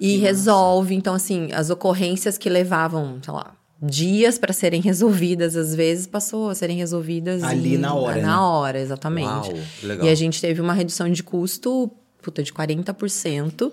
[0.00, 0.94] e resolve.
[0.94, 6.48] Então, assim, as ocorrências que levavam, sei lá, dias para serem resolvidas, às vezes passou
[6.50, 8.36] a serem resolvidas Ali em- na hora, Na né?
[8.42, 9.28] hora, exatamente.
[9.50, 10.06] Uau, legal.
[10.06, 11.90] E a gente teve uma redução de custo,
[12.22, 13.70] puta, de 40%.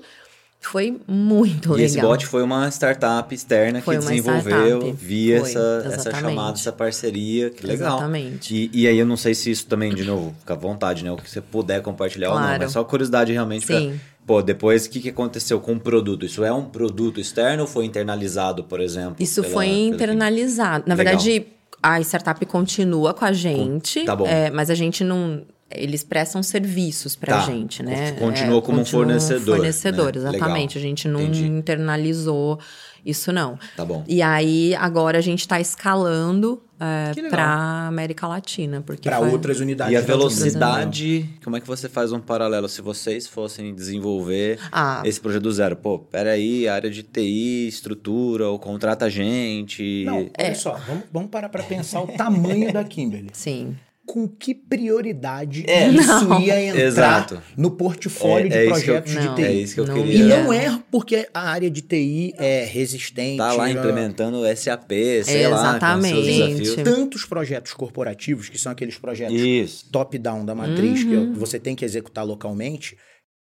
[0.64, 1.86] Foi muito E legal.
[1.86, 4.92] esse bot foi uma startup externa Foi que desenvolveu startup.
[4.94, 7.50] via Foi, essa, essa chamada, essa parceria.
[7.50, 7.98] Que legal.
[7.98, 8.70] Exatamente.
[8.72, 11.12] E, e aí eu não sei se isso também, de novo, fica à vontade, né?
[11.12, 12.44] O que você puder compartilhar ou não.
[12.44, 12.64] Claro.
[12.64, 14.00] Mas só curiosidade realmente pra- Sim.
[14.26, 16.26] Pô, depois o que, que aconteceu com o produto?
[16.28, 19.16] Isso é um produto externo ou foi internalizado, por exemplo?
[19.20, 20.84] Isso pela- foi internalizado.
[20.88, 21.18] Na Legal.
[21.18, 21.48] verdade,
[21.82, 24.04] a startup continua com a gente.
[24.06, 24.28] tá bom.
[24.28, 25.42] é, mas a gente não.
[25.76, 27.46] Eles prestam serviços pra Tá.
[27.46, 28.12] gente, né?
[28.14, 30.20] Continua como um fornecedor, Fornecedor, né?
[30.20, 30.76] exatamente.
[30.78, 30.86] Legal.
[30.86, 31.46] A gente não Entendi.
[31.48, 32.60] internalizou
[33.06, 33.58] isso, não.
[33.76, 34.04] Tá bom.
[34.08, 38.82] E aí, agora a gente tá escalando é, pra América Latina.
[38.86, 39.94] Porque Para foi- outras unidades.
[39.94, 40.20] E a Kimberly.
[40.20, 45.02] velocidade, como é que você faz um paralelo se vocês fossem desenvolver Ah.
[45.06, 45.76] esse projeto do zero?
[45.76, 50.04] Pô, peraí, área de TI, estrutura, ou contrata gente.
[50.06, 50.46] Não, É.
[50.48, 53.30] olha só, vamos, vamos parar para pensar o tamanho da Kimberly.
[53.34, 53.76] Sim.
[54.12, 55.88] Com que prioridade É.
[55.88, 56.42] isso Não.
[56.42, 57.42] ia entrar Exato.
[57.56, 59.22] no portfólio É- de é eu- projetos Não.
[59.22, 59.44] de TI?
[59.48, 60.16] É isso que eu Não queria.
[60.16, 63.38] E não é porque a área de TI é resistente.
[63.38, 64.92] Tá lá implementando SAP,
[65.24, 66.24] sei lá, com seus Exatamente.
[66.24, 66.76] desafios.
[66.84, 71.32] tantos projetos corporativos, que são aqueles projetos top-down da matriz, Uhum.
[71.34, 72.98] que você tem que executar localmente,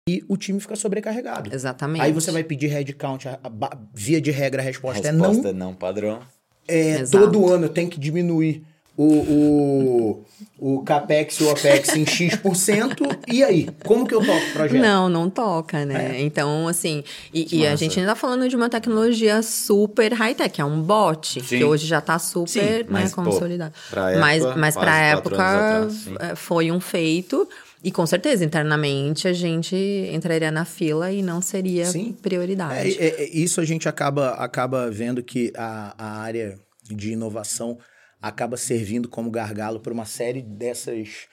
[0.10, 1.54] e o time fica sobrecarregado.
[1.54, 2.02] Exatamente.
[2.02, 5.54] Aí você vai pedir headcount, a- a via de regra a resposta, Resposta é é
[5.54, 6.20] não padrão.
[6.20, 6.36] não.
[6.68, 8.64] É, todo ano eu tenho que diminuir
[8.98, 10.24] o,
[10.58, 13.70] o, o CAPEX e o OPEX em X%, e aí?
[13.84, 14.82] Como que eu toco o projeto?
[14.82, 16.18] Não, não toca, né?
[16.18, 16.22] É.
[16.22, 17.04] Então, assim,
[17.34, 21.42] e, e a gente ainda tá falando de uma tecnologia super high-tech, é um bot,
[21.42, 21.58] Sim.
[21.58, 23.74] que hoje já tá super Sim, né, mas, pô, consolidado.
[23.90, 27.48] pra mas época, mas pra quatro época atrás, é, foi um feito.
[27.84, 29.76] E com certeza, internamente, a gente
[30.12, 32.18] entraria na fila e não seria Sim.
[32.20, 32.98] prioridade.
[32.98, 36.58] É, é, é, isso a gente acaba, acaba vendo que a, a área
[36.90, 37.78] de inovação
[38.26, 41.28] acaba servindo como gargalo para uma série dessas.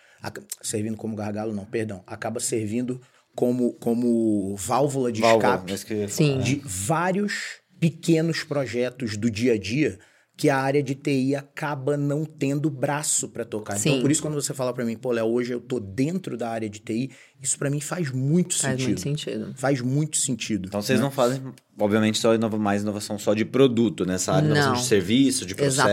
[0.60, 2.04] Servindo como gargalo, não, perdão.
[2.06, 3.00] Acaba servindo
[3.34, 6.38] como, como válvula de Válvula, escape que- Sim.
[6.40, 9.98] de vários pequenos projetos do dia a dia
[10.36, 13.78] que a área de TI acaba não tendo braço para tocar.
[13.78, 14.00] Então, Sim.
[14.02, 16.68] por isso, quando você fala para mim, pô, Léo, hoje eu tô dentro da área
[16.68, 17.10] de TI,
[17.42, 18.86] isso para mim faz muito Faz sentido.
[18.86, 19.54] muito sentido.
[19.56, 20.66] Faz muito sentido.
[20.68, 21.42] Então vocês não fazem,
[21.78, 24.80] obviamente, só inova- mais inovação só de produto nessa área, inovação Não.
[24.80, 25.88] de serviço, de processos,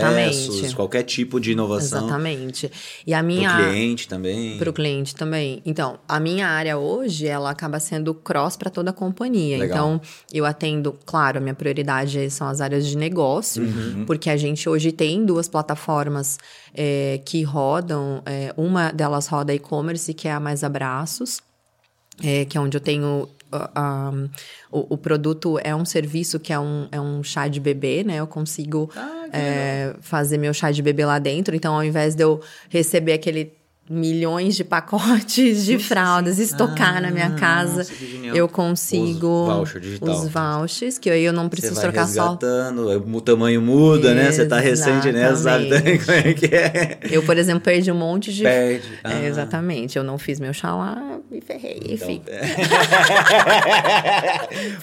[0.47, 0.75] Exatamente.
[0.75, 2.01] qualquer tipo de inovação.
[2.05, 2.71] Exatamente.
[3.07, 3.55] E a Pro minha.
[3.57, 4.57] cliente também.
[4.59, 5.61] Para o cliente também.
[5.65, 9.57] Então, a minha área hoje, ela acaba sendo cross para toda a companhia.
[9.57, 9.77] Legal.
[9.95, 14.05] Então, eu atendo, claro, a minha prioridade são as áreas de negócio, Uhum.
[14.05, 16.37] porque a gente hoje tem duas plataformas
[16.73, 18.21] é, que rodam.
[18.25, 21.38] é, uma delas roda e-commerce, que é a Mais Abraços,
[22.23, 23.29] é, que é onde eu tenho.
[23.51, 24.11] ah, ah,
[24.71, 28.17] o, o produto é um serviço que é um, é um chá de bebê, né?
[28.17, 28.89] Eu consigo
[29.33, 31.55] é, fazer meu chá de bebê lá dentro.
[31.55, 33.58] Então, ao invés de eu receber aquele
[33.89, 37.93] milhões de pacotes de fraldas, estocar na minha Ah, casa, nossa,
[38.35, 40.09] eu consigo Os voucher digital.
[40.15, 42.21] os vouchers, que aí eu não Você preciso vai trocar só.
[42.21, 44.31] resgatando, o tamanho muda, né?
[44.31, 46.99] Você tá recente nessa, sabe como é que é.
[47.09, 48.43] Eu, por exemplo, perdi um monte de.
[48.43, 48.87] Perde.
[49.03, 49.23] É, Ah.
[49.25, 49.97] exatamente.
[49.97, 51.79] Eu não fiz meu chá lá, me ferrei.
[51.89, 52.31] Então, fica,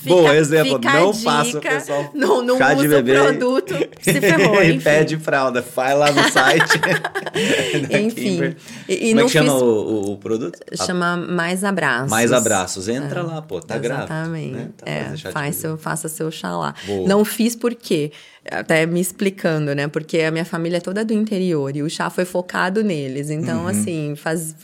[0.05, 4.63] Bom exemplo, não faça o pessoal Não, não chá usa bebê o produto, se ferrou,
[4.63, 4.81] enfim.
[4.81, 5.65] pede fralda.
[5.75, 6.79] Vai lá no site.
[6.79, 8.17] da Enfim.
[8.37, 8.57] Kimber.
[8.97, 9.63] E, e Como é que chama fiz.
[9.63, 10.59] o, o- produto?
[10.85, 12.11] Chama Mais Abraços.
[12.11, 12.89] Mais abraços.
[12.89, 14.05] Entra lá, pô, tá grátis.
[14.11, 14.53] Exatamente.
[14.53, 14.69] Né?
[14.77, 16.75] Tá é, faz seu, faça seu chá lá.
[16.87, 17.09] Boa.
[17.09, 18.11] Não fiz por quê?
[18.51, 19.89] Até me explicando, né?
[19.89, 23.31] Porque a minha família é toda do interior e o chá foi focado neles.
[23.31, 23.69] Então, Uhum.
[23.69, 24.55] assim, faz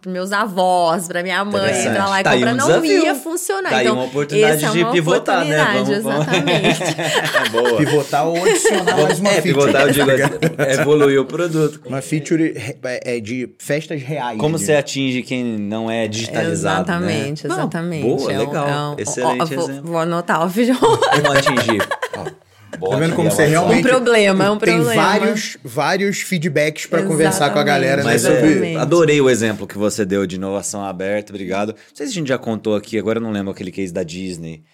[0.00, 3.04] para meus avós, pra minha mãe, entrar lá e Tá aí comprar, um não desafio.
[3.04, 3.70] ia funcionar.
[3.70, 5.60] Tá aí então, uma oportunidade essa é de uma pivotar, né?
[5.62, 6.80] oportunidade, Vamos- vamos- exatamente.
[7.52, 7.76] Boa.
[7.78, 9.42] Pivotar ou adicionar mais uma é, feature.
[9.54, 11.80] pivotar, eu digo, é evoluir o produto.
[11.86, 14.38] Uma feature re- é, é de festas reais.
[14.38, 14.64] Como né?
[14.64, 17.48] você atinge quem não é digitalizado, Exatamente, né?
[17.48, 18.02] Não, exatamente.
[18.02, 18.68] boa, É um- legal.
[18.68, 19.90] é um- Excelente ó, vou, exemplo.
[19.90, 20.76] vou anotar o vídeo.
[20.78, 21.82] Como atingir?
[22.16, 22.43] Ó,
[22.78, 23.86] Tá vendo como bota você realmente.
[23.86, 25.02] Um problema, é um Tem problema.
[25.02, 28.72] vários, vários feedbacks pra conversar com a galera né, Mas sobre.
[28.74, 31.68] é, adorei o exemplo que você deu de inovação aberta, obrigado.
[31.70, 34.02] Não sei se a gente já contou aqui, agora eu não lembro aquele case da
[34.02, 34.64] Disney,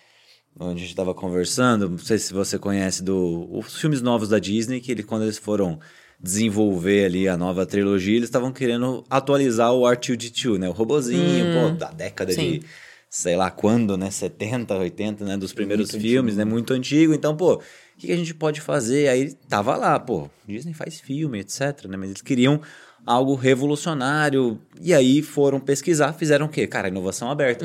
[0.59, 1.89] onde a gente estava conversando.
[1.89, 5.39] Não sei se você conhece do, os filmes novos da Disney, que ele, quando eles
[5.39, 5.79] foram
[6.23, 10.69] desenvolver ali a nova trilogia, eles estavam querendo atualizar o R2D2, né?
[10.69, 12.35] O robozinho, pô, da década Hum.
[12.35, 12.51] sim.
[12.59, 12.63] de
[13.11, 14.09] sei lá quando, né?
[14.11, 15.37] 70, 80, né?
[15.37, 16.44] Dos primeiros filmes, né?
[16.44, 17.12] Muito antigo.
[17.12, 17.61] Então, pô, o
[17.99, 19.09] que que a gente pode fazer?
[19.09, 21.96] Aí tava lá, pô, Disney faz filme, etc, né?
[21.96, 22.61] Mas eles queriam
[23.05, 24.61] algo revolucionário.
[24.81, 26.66] E aí foram pesquisar, fizeram o quê?
[26.68, 27.64] Cara, inovação aberta.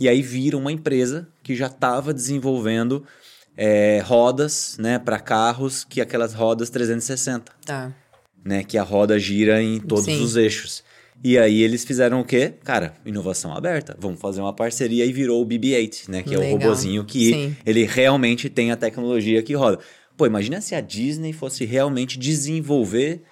[0.00, 3.04] E aí viram uma empresa que já estava desenvolvendo
[3.56, 7.92] é, rodas, né, para carros, que aquelas rodas 360 Tá.
[8.44, 8.62] né?
[8.64, 10.22] Que a roda gira em todos Sim.
[10.22, 10.82] os eixos.
[11.22, 12.54] E aí eles fizeram o quê?
[12.62, 13.96] Cara, inovação aberta.
[13.98, 16.22] Vamos fazer uma parceria e virou o BB-8, né?
[16.22, 16.58] Que é o Legal.
[16.58, 17.56] robozinho que Sim.
[17.66, 19.78] ele realmente tem a tecnologia que roda.
[20.16, 23.22] Pô, imagina se a Disney fosse realmente desenvolver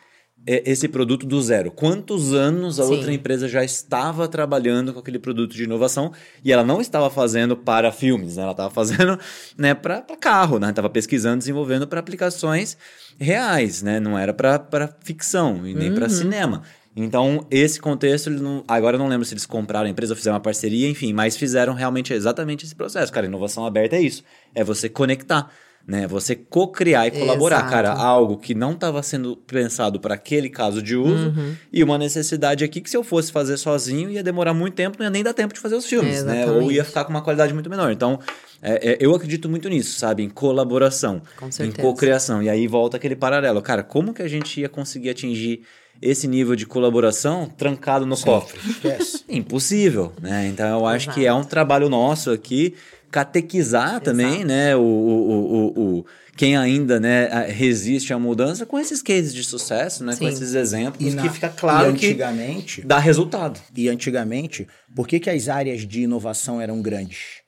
[0.47, 1.71] é, esse produto do zero.
[1.71, 2.93] Quantos anos a Sim.
[2.93, 6.13] outra empresa já estava trabalhando com aquele produto de inovação
[6.45, 8.43] e ela não estava fazendo para filmes, né?
[8.43, 9.19] Ela estava fazendo
[9.59, 10.71] né, para carro, né?
[10.71, 12.77] Estava pesquisando, desenvolvendo para aplicações
[13.19, 13.99] reais, né?
[13.99, 16.63] Não era para ficção e nem para cinema.
[16.97, 20.35] Então, esse contexto, não, agora eu não lembro se eles compraram a empresa ou fizeram
[20.35, 23.13] uma parceria, enfim, mas fizeram realmente exatamente esse processo.
[23.13, 24.25] Cara, inovação aberta é isso.
[24.55, 25.51] É você conectar,
[25.87, 26.07] né?
[26.07, 27.59] Você co-criar e colaborar.
[27.59, 27.71] Exato.
[27.71, 31.35] Cara, algo que não estava sendo pensado para aquele caso de uso
[31.71, 35.05] e uma necessidade aqui que se eu fosse fazer sozinho ia demorar muito tempo, não
[35.05, 36.51] ia nem dar tempo de fazer os filmes, né?
[36.51, 37.93] Ou ia ficar com uma qualidade muito menor.
[37.93, 38.19] Então,
[38.63, 40.23] é, é, eu acredito muito nisso, sabe?
[40.23, 42.43] Em colaboração, Com em cocriação.
[42.43, 43.61] E aí volta aquele paralelo.
[43.61, 45.61] Cara, como que a gente ia conseguir atingir
[46.01, 48.59] esse nível de colaboração trancado no cofre?
[48.69, 49.25] Esquece.
[49.29, 50.47] Impossível, né?
[50.49, 51.19] Então eu acho Exato.
[51.21, 52.75] que é um trabalho nosso aqui
[53.11, 54.77] catequizar também, né?
[54.77, 56.07] O, o, o, o- o-
[56.37, 60.13] quem ainda né, resiste à mudança com esses cases de sucesso, né?
[60.13, 60.29] Com Sim.
[60.29, 63.59] esses exemplos na- que fica claro e que antigamente, dá resultado.
[63.75, 67.41] E antigamente, por que, que as áreas de inovação eram grandes?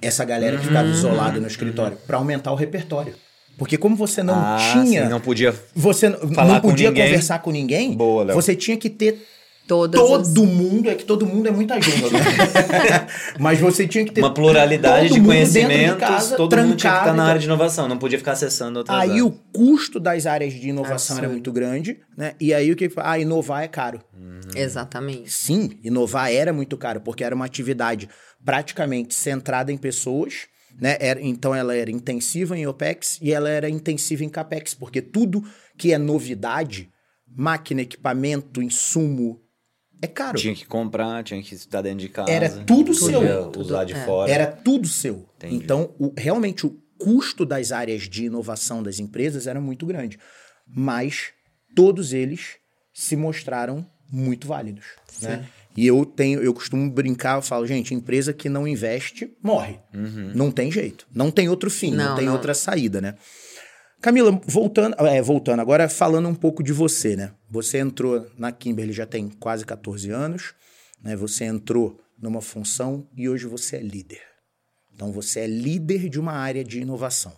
[0.00, 3.14] Essa galera que ficava isolada no escritório, para aumentar o repertório.
[3.58, 5.04] Porque como você não Ah, tinha.
[5.04, 7.06] sim, não podia você falar não com podia ninguém.
[7.06, 7.94] conversar com ninguém.
[7.94, 8.34] Boa, Léo.
[8.34, 9.26] você tinha que ter
[9.68, 10.90] Todas todo as- mundo.
[10.90, 12.18] É que todo mundo é muita gente, né?
[13.38, 16.74] Mas você tinha que ter uma pluralidade todo de dentro de conhecimentos, casa, todo mundo
[16.74, 19.10] tinha que estar trancado, na então- área de inovação, não podia ficar acessando outras Aí
[19.10, 19.24] áreas.
[19.24, 22.32] o custo das áreas de inovação era muito grande, né?
[22.40, 24.00] E aí o que ah, inovar é caro.
[24.54, 25.30] Exatamente.
[25.30, 28.08] Sim, inovar era muito caro, porque era uma atividade
[28.44, 30.46] praticamente centrada em pessoas,
[30.80, 30.96] né?
[31.00, 35.44] Era, então ela era intensiva em OPEX e ela era intensiva em CAPEX, porque tudo
[35.76, 36.90] que é novidade,
[37.26, 39.40] máquina, equipamento, insumo,
[40.00, 40.36] é caro.
[40.36, 42.30] Tinha que comprar, tinha que estar dentro de casa.
[42.30, 43.52] Era tudo seu.
[43.56, 44.04] usar de é.
[44.04, 44.30] fora.
[44.30, 45.28] Era tudo seu.
[45.36, 45.54] Entendi.
[45.54, 50.18] Então, o- realmente, o custo das áreas de inovação das empresas era muito grande.
[50.66, 51.30] Mas
[51.74, 52.56] todos eles
[52.92, 54.84] se mostraram muito válidos.
[55.20, 55.46] Né?
[55.76, 59.78] E eu tenho, eu costumo brincar, eu falo, gente, empresa que não investe, morre.
[60.34, 61.06] Não tem jeito.
[61.14, 62.34] Não tem outro fim, não, Não, tem não.
[62.34, 63.14] outra saída, né?
[64.00, 67.32] Camila, voltando, é, voltando, agora falando um pouco de você, né?
[67.48, 70.54] Você entrou na Kimberly já tem quase 14 anos,
[71.02, 71.14] né?
[71.16, 74.20] Você entrou numa função e hoje você é líder.
[74.92, 77.32] Então você é líder de uma área de inovação.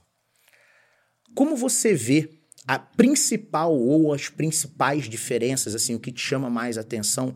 [1.34, 2.30] Como você vê
[2.66, 7.34] a principal ou as principais diferenças, assim, o que te chama mais atenção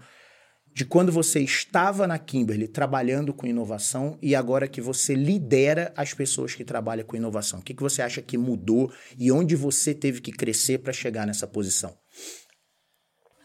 [0.78, 6.14] de quando você estava na Kimberly trabalhando com inovação e agora que você lidera as
[6.14, 7.58] pessoas que trabalham com inovação?
[7.58, 8.88] O que, que você acha que mudou
[9.18, 11.96] e onde você teve que crescer para chegar nessa posição?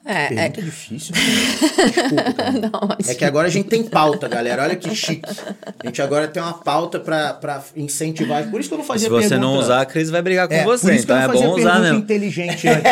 [0.06, 1.14] É, é, Pergunta difícil.
[1.16, 1.88] cara.
[1.88, 2.52] Desculpa, cara.
[2.52, 4.64] não, É que agora a gente tem pauta, galera.
[4.64, 5.22] Olha que chique.
[5.82, 8.50] A gente agora tem uma pauta pra, pra incentivar.
[8.50, 9.40] Por isso que eu não fazia Se você pergunta.
[9.50, 10.96] não usar, a Cris vai brigar com É, por você.
[10.96, 11.98] Então eu é bom usar pergunta mesmo.
[12.00, 12.84] inteligente antes.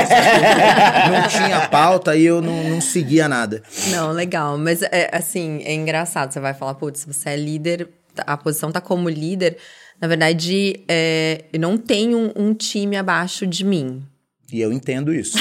[1.12, 3.62] não tinha pauta e eu não, não seguia nada.
[3.90, 4.58] Não, legal.
[4.58, 6.32] Mas, é, assim, é engraçado.
[6.32, 9.58] Você vai falar, putz, você é líder, tá- a posição tá como líder.
[10.00, 14.02] Na verdade, é, eu não tenho um, um time abaixo de mim.
[14.52, 15.38] E eu entendo isso.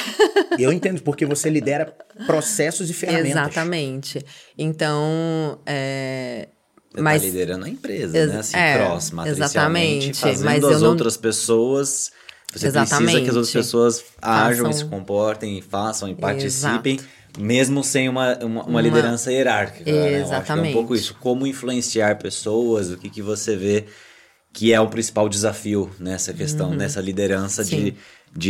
[0.58, 1.86] Eu entendo, porque você lidera
[2.26, 3.30] processos e ferramentas.
[3.30, 4.24] Exatamente.
[4.56, 6.48] Então, é,
[6.94, 8.38] Você mas tá liderando a empresa, Ex- né?
[8.38, 12.12] Assim, é, cross, matricialmente, exatamente, fazendo mas as não- outras pessoas...
[12.52, 13.28] Você precisa que as Exatamente.
[13.28, 17.40] outras pessoas ajam e Façam- se comportem, e façam e participem, Exato.
[17.40, 19.90] mesmo sem uma, uma, uma Uma- liderança hierárquica.
[19.90, 19.96] né?
[19.96, 20.72] Eu acho que é um Exatamente.
[20.74, 21.14] pouco isso.
[21.20, 23.84] Como influenciar pessoas, o que, que você vê
[24.52, 27.80] que é o principal desafio nessa questão, nessa liderança de, Uhum.
[27.82, 27.84] Sim.
[27.84, 27.96] de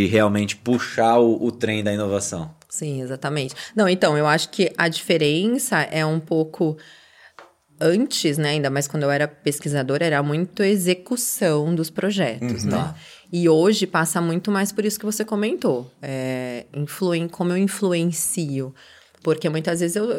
[0.06, 2.54] realmente puxar o, o trem da inovação.
[2.68, 3.54] Sim, exatamente.
[3.74, 6.76] Não, então, eu acho que a diferença é um pouco.
[7.82, 8.50] Antes, né?
[8.50, 12.70] Ainda mais quando eu era pesquisadora, era muito execução dos projetos, Uhum.
[12.70, 12.94] né?
[13.32, 15.90] E hoje passa muito mais por isso que você comentou.
[16.02, 18.74] É, influen, como eu influencio.
[19.22, 20.10] Porque muitas vezes eu,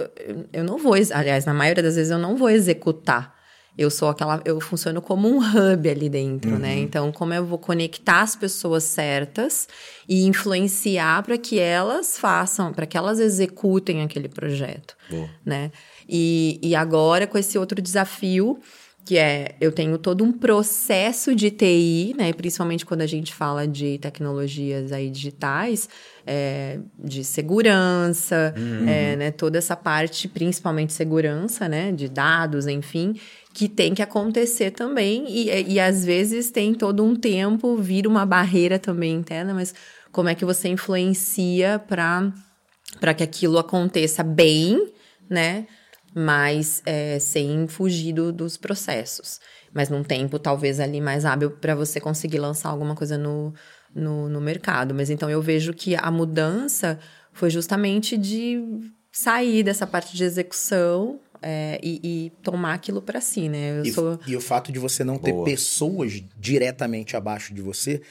[0.52, 3.36] eu- não vou, aliás, na maioria das vezes eu não vou executar.
[3.78, 6.78] Eu sou aquela, eu funciono como um hub ali dentro, né?
[6.78, 9.68] Então, como eu vou conectar as pessoas certas
[10.08, 15.30] e influenciar para que elas façam, para que elas executem aquele projeto, Boa.
[15.46, 15.72] né?
[16.08, 18.60] E, e agora com esse outro desafio
[19.04, 22.32] que é eu tenho todo um processo de TI, né?
[22.34, 25.90] Principalmente quando a gente fala de tecnologias aí digitais,
[26.26, 28.54] é, de segurança,
[28.88, 29.32] é, né?
[29.32, 31.92] Toda essa parte, principalmente segurança, né?
[31.92, 33.16] De dados, enfim,
[33.54, 38.26] que tem que acontecer também e, e às vezes tem todo um tempo vira uma
[38.26, 39.74] barreira também interna, mas
[40.12, 44.92] como é que você influencia para que aquilo aconteça bem,
[45.30, 45.68] né?
[46.14, 49.40] Mas é, sem fugir do- dos processos.
[49.74, 53.54] Mas num tempo, talvez, ali mais hábil para você conseguir lançar alguma coisa no,
[53.96, 54.94] no, no mercado.
[54.94, 57.00] Mas então eu vejo que a mudança
[57.32, 58.62] foi justamente de
[59.10, 63.80] sair dessa parte de execução é, e, e tomar aquilo para si, né?
[63.80, 64.20] Eu E, sou.
[64.28, 65.46] e o fato de você não ter Boa.
[65.46, 68.02] pessoas diretamente abaixo de você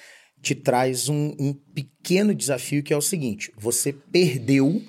[0.43, 4.83] te traz um, um pequeno desafio que é o seguinte: você perdeu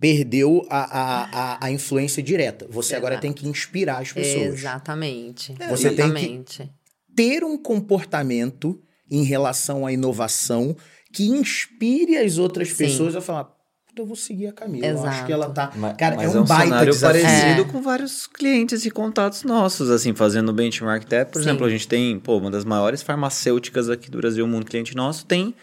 [0.00, 2.66] perdeu a, a, a, a influência direta.
[2.68, 3.22] Você agora Exato.
[3.22, 4.58] tem que inspirar as pessoas.
[4.58, 5.54] Exatamente.
[5.68, 6.72] Você tem que- exatamente.
[7.14, 8.80] Ter um comportamento
[9.10, 10.76] em relação à inovação
[11.12, 12.76] que inspire as outras Sim.
[12.78, 13.54] pessoas a falar.
[13.92, 14.86] "Puta, Eu vou seguir a Camila.
[14.86, 15.26] Eu acho Exato.
[15.26, 15.70] que ela tá.
[15.76, 17.22] Ma- Cara, mas é um, baita cenário desafio.
[17.22, 17.64] parecido É.
[17.64, 21.48] com vários clientes e contatos nossos, assim, fazendo benchmark até, por Sim.
[21.48, 25.26] exemplo, a gente tem, pô, uma das maiores farmacêuticas aqui do Brasil, um cliente nosso,
[25.26, 25.54] tem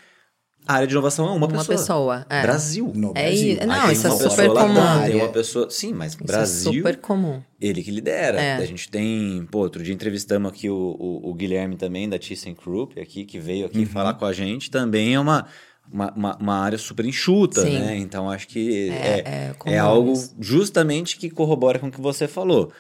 [0.68, 1.66] a área de inovação é uma, Uma pessoa.
[1.78, 2.26] pessoa.
[2.30, 2.42] é.
[2.44, 2.92] Brasil.
[2.94, 3.54] No É Brasil.
[3.58, 3.66] isso.
[3.66, 5.06] Não, isso é uma super pessoa lá comum.
[5.08, 5.24] Tem É.
[5.24, 7.42] uma pessoa, sim, mas Isso Brasil, é super comum.
[7.60, 8.40] ele que lidera.
[8.40, 8.58] É.
[8.58, 13.00] A gente tem, pô, outro dia entrevistamos aqui o, o, o Guilherme também, da ThyssenKrupp,
[13.00, 15.48] aqui, que veio aqui falar com a gente, também é uma,
[15.92, 17.80] uma, uma, uma área super enxuta, Sim.
[17.80, 17.98] né?
[17.98, 20.36] Então, acho que É, é, é é, comum algo isso.
[20.40, 22.72] justamente que corrobora com o que você falou.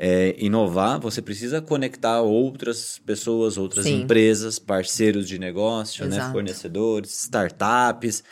[0.00, 4.02] é, inovar, você precisa conectar outras pessoas, outras Sim.
[4.02, 8.22] empresas, parceiros de negócio, né, fornecedores, startups.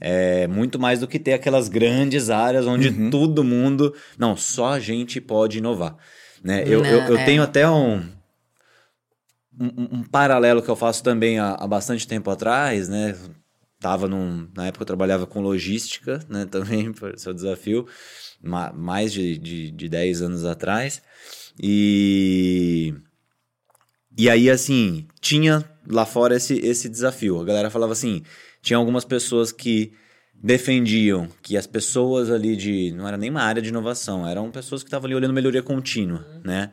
[0.00, 3.10] É, muito mais do que ter aquelas grandes áreas onde Uhum.
[3.10, 3.92] todo mundo.
[4.16, 5.96] Não, só a gente pode inovar.
[6.44, 6.62] Né?
[6.66, 7.24] Eu, Não, eu, eu é.
[7.24, 7.96] tenho até um,
[9.58, 13.16] um, um- um paralelo que eu faço também há, há bastante tempo atrás, né?
[13.78, 16.46] Tava num, na época eu trabalhava com logística, né?
[16.46, 17.86] Também, por seu desafio,
[18.42, 21.02] ma- mais de, de, de 10 anos atrás.
[21.62, 22.94] E,
[24.16, 27.40] e aí, assim, tinha lá fora esse, esse desafio.
[27.40, 28.22] A galera falava assim:
[28.62, 29.92] tinha algumas pessoas que
[30.34, 32.92] defendiam que as pessoas ali de.
[32.92, 36.26] Não era nem uma área de inovação, eram pessoas que estavam ali olhando melhoria contínua,
[36.44, 36.72] né?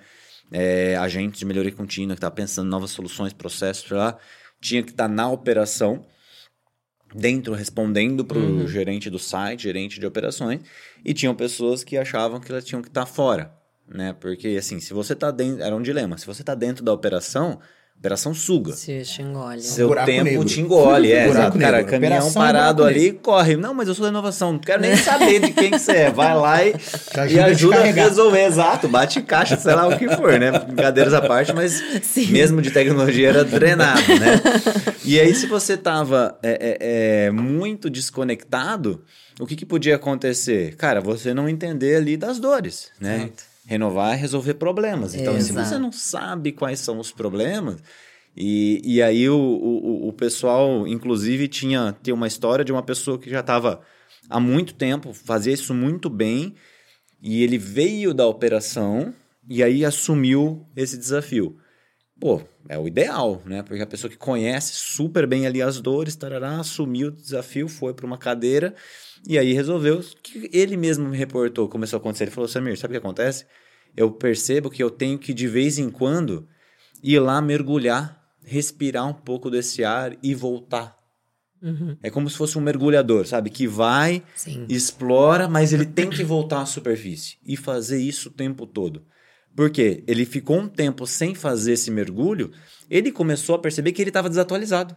[0.51, 4.17] É, agentes de melhoria contínua que estavam pensando em novas soluções, processos, lá,
[4.61, 6.05] tinha que estar na operação,
[7.13, 10.61] dentro, respondendo para o gerente do site, gerente de operações,
[11.03, 13.53] e tinham pessoas que achavam que elas tinham que estar fora,
[13.87, 14.13] né?
[14.13, 15.63] Porque, assim, se você está dentro.
[15.63, 16.17] Era um dilema.
[16.17, 17.59] Se você está dentro da operação,
[17.97, 18.73] operação suga.
[18.73, 19.61] Se te engole.
[19.61, 20.45] Seu Buraco tempo negro.
[20.45, 21.57] te engole, é, Buraco.
[21.57, 21.91] Cara, negro.
[21.91, 23.55] caminhão Operação parado ali, corre.
[23.55, 26.11] Não, mas eu sou da inovação, não quero nem saber de quem que você é.
[26.11, 26.75] Vai lá e,
[27.13, 28.87] Já e ajuda a ajuda resolver, exato.
[28.89, 30.51] Bate caixa, sei lá o que for, né?
[30.51, 32.27] Brincadeiras à parte, mas Sim.
[32.27, 34.41] mesmo de tecnologia era drenado, né?
[35.05, 39.03] E aí, se você tava é, é, é, muito desconectado,
[39.39, 40.75] o que, que podia acontecer?
[40.75, 43.19] Cara, você não entender ali das dores, né?
[43.19, 43.52] Certo.
[43.65, 45.15] Renovar é resolver problemas.
[45.15, 45.69] Então, se Exato.
[45.69, 47.81] você não sabe quais são os problemas,
[48.35, 53.17] e, e aí o, o, o pessoal, inclusive, tinha, tinha uma história de uma pessoa
[53.17, 53.81] que já estava
[54.29, 56.55] há muito tempo, fazia isso muito bem,
[57.21, 59.13] e ele veio da operação
[59.47, 61.57] e aí assumiu esse desafio.
[62.23, 63.61] Pô, é o ideal, né?
[63.63, 67.93] Porque a pessoa que conhece super bem ali as dores, tarará, assumiu o desafio, foi
[67.93, 68.73] para uma cadeira
[69.27, 70.01] e aí resolveu.
[70.23, 72.23] Que ele mesmo me reportou, começou a acontecer.
[72.23, 73.45] Ele falou: Samir, sabe o que acontece?
[73.93, 76.47] Eu percebo que eu tenho que, de vez em quando,
[77.03, 80.97] ir lá mergulhar, respirar um pouco desse ar e voltar.
[81.61, 81.97] Uhum.
[82.01, 83.49] É como se fosse um mergulhador, sabe?
[83.49, 84.65] Que vai, Sim.
[84.69, 89.03] explora, mas ele tem que voltar à superfície e fazer isso o tempo todo.
[89.55, 90.03] Por quê?
[90.07, 92.51] Ele ficou um tempo sem fazer esse mergulho,
[92.89, 94.95] ele começou a perceber que ele estava desatualizado.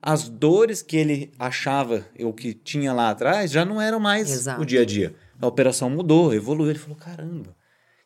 [0.00, 4.62] As dores que ele achava, ou que tinha lá atrás, já não eram mais Exato.
[4.62, 5.14] o dia a dia.
[5.40, 6.70] A operação mudou, evoluiu.
[6.70, 7.56] Ele falou: caramba.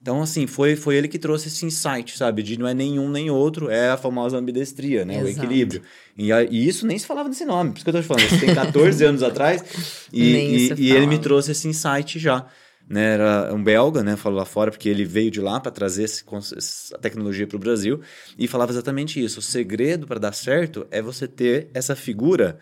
[0.00, 2.42] Então, assim, foi, foi ele que trouxe esse insight, sabe?
[2.42, 5.22] De não é nenhum nem outro, é a famosa ambidestria, né?
[5.22, 5.46] O Exato.
[5.46, 5.82] equilíbrio.
[6.16, 8.06] E, a- e isso nem se falava desse nome, por isso que eu tô te
[8.06, 8.24] falando.
[8.26, 9.62] Isso tem 14 anos atrás.
[10.12, 12.46] E, e, e ele me trouxe esse insight já.
[12.88, 13.14] Né?
[13.14, 14.16] Era um belga, né?
[14.16, 16.24] Falou lá fora, porque ele veio de lá para trazer esse,
[16.56, 18.00] essa tecnologia para o Brasil
[18.38, 19.38] e falava exatamente isso.
[19.38, 22.58] O segredo para dar certo é você ter essa figura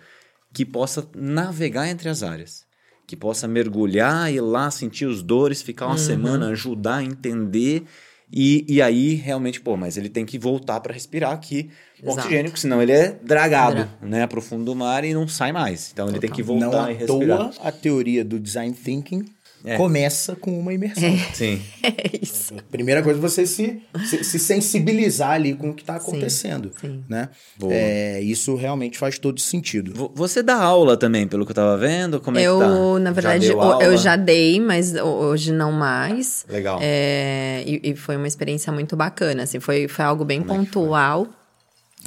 [0.52, 2.64] que possa navegar entre as áreas.
[3.06, 5.92] Que possa mergulhar, ir lá, sentir os dores, ficar Uhum.
[5.92, 7.84] uma semana, ajudar a entender.
[8.32, 11.68] E, e aí, realmente, pô, mas ele tem que voltar para respirar aqui
[12.00, 15.26] o oxigênio, porque senão ele é dragado, Dra- né, pro fundo do mar e não
[15.26, 15.90] sai mais.
[15.92, 17.50] Então ele tem que voltar Não à e respirar.
[17.50, 19.24] toa, a teoria do design thinking
[19.64, 19.76] É.
[19.76, 21.02] começa com uma imersão.
[21.34, 21.60] Sim.
[21.82, 22.54] É isso.
[22.70, 26.70] Primeira coisa, você se, se, se sensibilizar ali com o que está acontecendo.
[26.80, 27.02] sim.
[27.08, 27.28] Né?
[27.58, 27.72] Boa.
[27.72, 29.92] É, isso realmente faz todo sentido.
[29.94, 32.20] Vo- Você dá aula também, pelo que eu tava vendo?
[32.20, 32.98] Como é eu, que tá?
[33.00, 36.44] na verdade, deu eu- já dei, mas hoje não mais.
[36.48, 36.78] Legal.
[36.82, 40.56] É, e, e foi uma experiência muito bacana, assim, foi, foi algo bem Como é
[40.56, 41.26] pontual.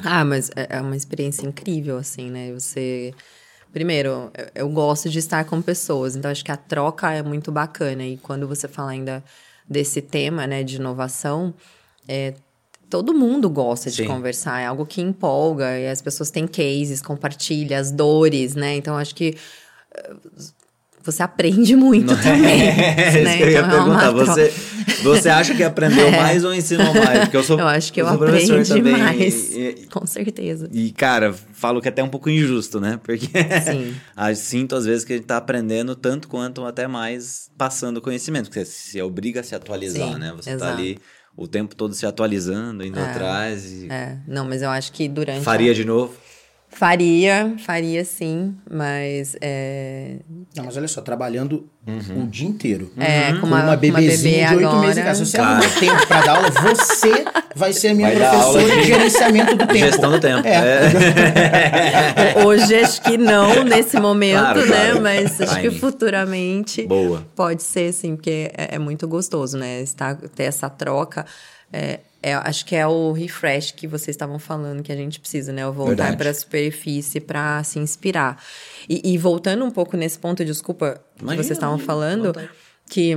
[0.02, 2.52] Ah, mas é é uma experiência incrível, assim, né?
[2.52, 3.12] Você.
[3.74, 8.04] Primeiro, eu, gosto de estar com pessoas, então acho que a troca é muito bacana.
[8.04, 9.20] E quando você fala ainda
[9.68, 11.52] desse tema, né, de inovação,
[12.06, 12.34] é,
[12.88, 14.06] todo mundo gosta de Sim.
[14.06, 18.76] conversar, é algo que empolga, e as pessoas têm cases, compartilham as dores, né?
[18.76, 19.36] Então acho que
[19.92, 20.14] eh,
[21.02, 22.62] você aprende muito também.
[22.94, 23.36] É, isso né?
[23.38, 24.10] que eu ia Então, é perguntar.
[24.12, 24.54] Você,
[25.02, 27.20] você acha que aprendeu mais ou ensinou mais?
[27.20, 28.96] Porque eu sou, Eu acho que eu professor aprendi também.
[28.98, 29.54] mais.
[29.54, 30.68] E, Com certeza.
[30.72, 32.98] e, cara, falo que é até um pouco injusto, né?
[33.02, 33.26] Porque
[33.64, 33.94] Sim.
[34.16, 38.46] a- sinto às vezes que a gente tá aprendendo tanto quanto até mais passando conhecimento.
[38.48, 40.32] Porque você se obriga a se atualizar, Sim, né?
[40.36, 40.72] Você tá exato.
[40.72, 40.98] ali
[41.36, 43.64] o tempo todo se atualizando, indo É, atrás.
[43.64, 45.38] E É, não, mas eu acho que durante.
[45.40, 46.14] a- Faria de novo?
[46.76, 50.16] Faria, faria sim, mas é,
[50.56, 51.68] Não, mas olha só, trabalhando
[52.16, 52.90] o dia inteiro.
[52.98, 53.34] é Uhum.
[53.34, 55.24] com Com uma, uma com uma bebezinha bebê de oito meses em casa.
[55.24, 58.80] Se você arrumar tempo pra dar aula, você vai ser a minha Vai professora de-
[58.80, 59.78] de gerenciamento do tempo.
[59.78, 60.46] Gestão do tempo.
[60.48, 62.34] É.
[62.34, 62.42] É.
[62.44, 64.66] Hoje acho que não nesse momento, Claro, né?
[64.66, 65.00] claro.
[65.02, 67.24] Mas acho que futuramente Boa.
[67.36, 69.80] pode ser, sim, porque é, é muito gostoso, né?
[69.80, 71.24] Estar, ter essa troca.
[71.72, 75.52] É, é, acho que é o refresh que vocês estavam falando que a gente precisa,
[75.52, 75.66] né?
[75.68, 78.42] O voltar para a superfície para se inspirar.
[78.88, 82.48] E, e voltando um pouco nesse ponto, desculpa, que Imagina, vocês estavam falando, vontade.
[82.88, 83.14] que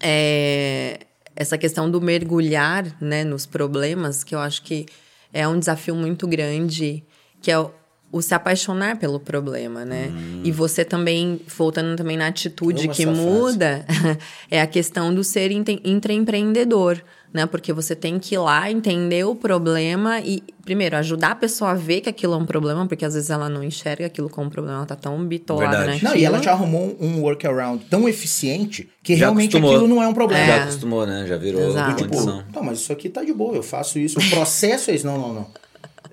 [0.00, 0.98] é,
[1.36, 4.86] essa questão do mergulhar, né, nos problemas, que eu acho que
[5.32, 7.04] é um desafio muito grande,
[7.40, 7.70] que é o,
[8.10, 10.08] o se apaixonar pelo problema, né?
[10.08, 10.40] Hum.
[10.42, 13.86] E você também, voltando também na atitude que muda,
[14.50, 17.00] é a questão do ser intraempreendedor,
[17.32, 17.46] né?
[17.46, 21.74] Porque você tem que ir lá entender o problema e, primeiro, ajudar a pessoa a
[21.74, 24.50] ver que aquilo é um problema, porque às vezes ela não enxerga aquilo como um
[24.50, 26.00] problema, ela tá tão bitolada, né?
[26.02, 29.70] Não, e ela já arrumou um workaround tão eficiente que já realmente acostumou.
[29.76, 30.42] aquilo não é um problema.
[30.42, 30.46] É.
[30.46, 31.26] Já acostumou, né?
[31.26, 32.04] Já virou Exato.
[32.04, 32.38] condição.
[32.38, 34.18] Tipo, não, mas isso aqui tá de boa, eu faço isso.
[34.18, 35.06] O processo é isso.
[35.06, 35.46] Não, não, não.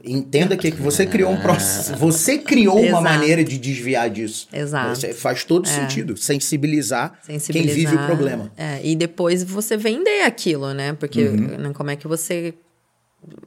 [0.07, 4.47] Entenda que você criou um processo, você criou uma maneira de desviar disso.
[4.51, 4.95] Exato.
[4.95, 5.69] Você faz todo é.
[5.69, 8.51] sentido, sensibilizar, sensibilizar, quem vive o problema.
[8.57, 10.93] É, e depois você vender aquilo, né?
[10.93, 11.35] Porque uhum.
[11.35, 12.53] Né, como é que você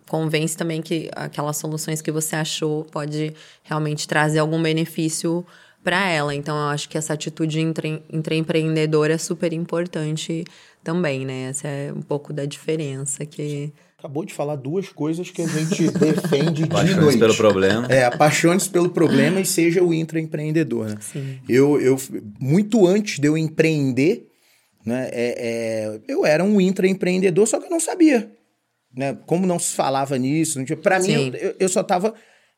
[0.07, 3.33] convence também que aquelas soluções que você achou pode
[3.63, 5.47] realmente trazer algum benefício
[5.83, 6.35] para ela.
[6.35, 10.45] Então, eu acho que essa atitude entre, entre empreendedora é super importante
[10.83, 11.49] também, né?
[11.51, 15.91] Essa é um pouco da diferença que acabou de falar duas coisas que a gente
[15.93, 17.19] defende de noite.
[17.19, 17.87] pelo problema.
[17.89, 20.97] É, apaixone-se pelo problema e seja o intraempreendedor, né?
[21.01, 21.39] Sim.
[21.47, 21.97] Eu, eu,
[22.41, 24.27] muito antes de eu empreender,
[24.85, 28.33] né, é, é, eu era um intraempreendedor, só que eu não sabia.
[28.97, 29.17] Né?
[29.27, 32.15] Como não se falava nisso, para mim, eu, eu só estava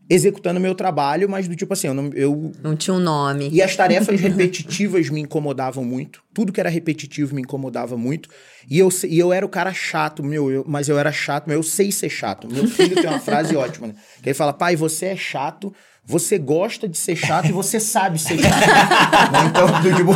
[0.09, 3.48] executando meu trabalho, mas do tipo assim, eu não, eu não tinha um nome.
[3.50, 6.22] E as tarefas repetitivas me incomodavam muito.
[6.34, 8.28] Tudo que era repetitivo me incomodava muito.
[8.68, 11.57] E eu, e eu era o cara chato, meu, eu, mas eu era chato, mas
[11.57, 12.48] eu sei ser chato.
[12.50, 13.94] Meu filho tem uma frase ótima, né?
[14.22, 15.72] Que ele fala: pai, você é chato,
[16.05, 18.53] você gosta de ser chato e você sabe ser chato.
[19.32, 19.38] Né?
[19.46, 20.12] então, tipo,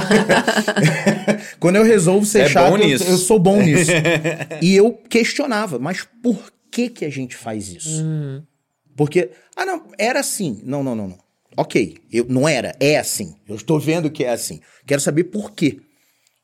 [1.58, 3.92] quando eu resolvo ser é chato, eu, eu, sou bom nisso.
[4.60, 8.02] e eu questionava, mas por que que a gente faz isso?
[8.02, 8.42] Hum.
[8.96, 10.60] Porque, ah, não, era assim.
[10.64, 11.18] Não, não, não, não.
[11.56, 13.34] Ok, eu, não era, é assim.
[13.48, 14.60] Eu estou vendo que é assim.
[14.86, 15.80] Quero saber por quê.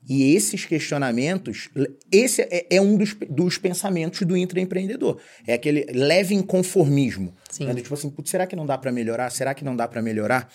[0.09, 1.69] E esses questionamentos,
[2.11, 5.19] esse é, é um dos, dos, pensamentos do intraempreendedor.
[5.47, 7.33] É aquele leve inconformismo.
[7.51, 7.67] Sim.
[7.67, 7.75] Né?
[7.75, 9.31] Tipo assim, será que não dá para melhorar?
[9.31, 10.51] Será que não dá para melhorar?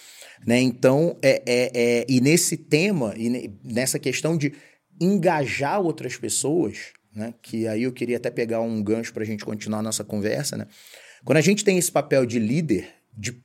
[0.45, 0.59] Né?
[0.59, 4.53] Então, é, é, é, e nesse tema, e nessa questão de
[4.99, 7.33] engajar outras pessoas, né?
[7.41, 10.57] que aí eu queria até pegar um gancho para a gente continuar a nossa conversa,
[10.57, 10.67] né?
[11.23, 13.41] Quando a gente tem esse papel de líder, de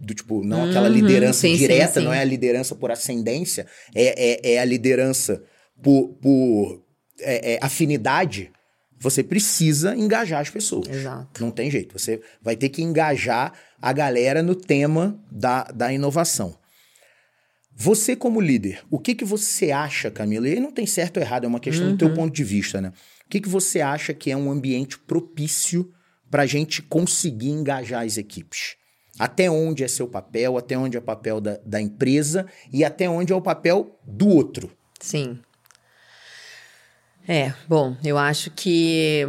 [0.00, 2.06] do tipo, não uhum, aquela liderança sim, direta, sim, sim.
[2.06, 5.42] não é a liderança por ascendência, é, é, é a liderança
[5.82, 6.84] por, por
[7.18, 8.52] é, é, afinidade.
[9.00, 10.88] Você precisa engajar as pessoas.
[10.88, 11.40] Exato.
[11.40, 11.98] Não tem jeito.
[11.98, 16.56] Você vai ter que engajar a galera no tema da, da inovação.
[17.74, 20.48] Você, como líder, o que, que você acha, Camila?
[20.48, 21.92] E aí não tem certo ou errado, é uma questão uhum.
[21.92, 22.14] do teu uhum.
[22.14, 22.92] ponto de vista, né?
[23.24, 25.92] O que, que você acha que é um ambiente propício
[26.30, 28.76] para a gente conseguir engajar as equipes.
[29.18, 33.08] Até onde é seu papel, até onde é o papel da, da empresa e até
[33.08, 34.70] onde é o papel do outro.
[35.00, 35.40] Sim.
[37.26, 39.26] É, bom, eu acho que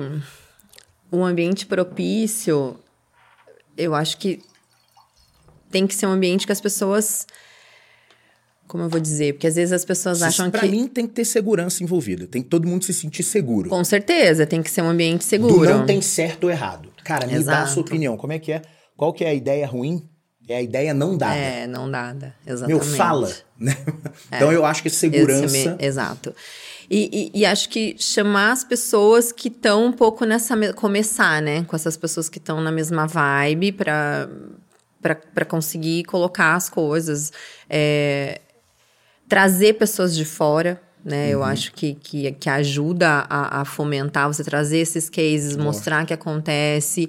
[1.11, 2.79] um ambiente propício,
[3.75, 4.41] eu acho que
[5.71, 7.25] tem que ser um ambiente que as pessoas
[8.69, 9.33] como eu vou dizer?
[9.33, 10.67] Porque às vezes as pessoas acham pra que.
[10.67, 12.27] Pra mim tem que ter segurança envolvida.
[12.27, 13.67] Tem que todo mundo se sentir seguro.
[13.67, 15.55] Com certeza, tem que ser um ambiente seguro.
[15.55, 16.87] Do não tem certo ou errado.
[17.03, 17.57] Cara, me Exato.
[17.57, 18.15] dá a sua opinião.
[18.15, 18.61] Como é que é?
[18.95, 20.07] Qual que é a ideia ruim?
[20.47, 21.35] É a ideia não dada.
[21.35, 22.35] É, não dada.
[22.45, 22.85] Exatamente.
[22.85, 23.31] Meu, fala.
[23.57, 23.75] Né?
[24.31, 24.37] É.
[24.37, 25.75] Então eu acho que segurança.
[25.75, 25.85] Me...
[25.85, 26.33] Exato.
[26.89, 30.55] E, e, e, acho que chamar as pessoas que estão um pouco nessa.
[30.73, 31.63] Começar, né?
[31.65, 34.29] Com essas pessoas que estão na mesma vibe para
[35.01, 37.31] para conseguir colocar as coisas.
[37.69, 38.41] É,
[39.29, 41.27] trazer pessoas de fora, né?
[41.27, 41.31] Uhum.
[41.31, 45.63] Eu acho que, que, que ajuda a, a, fomentar você trazer esses cases, Nossa.
[45.63, 47.07] mostrar que acontece.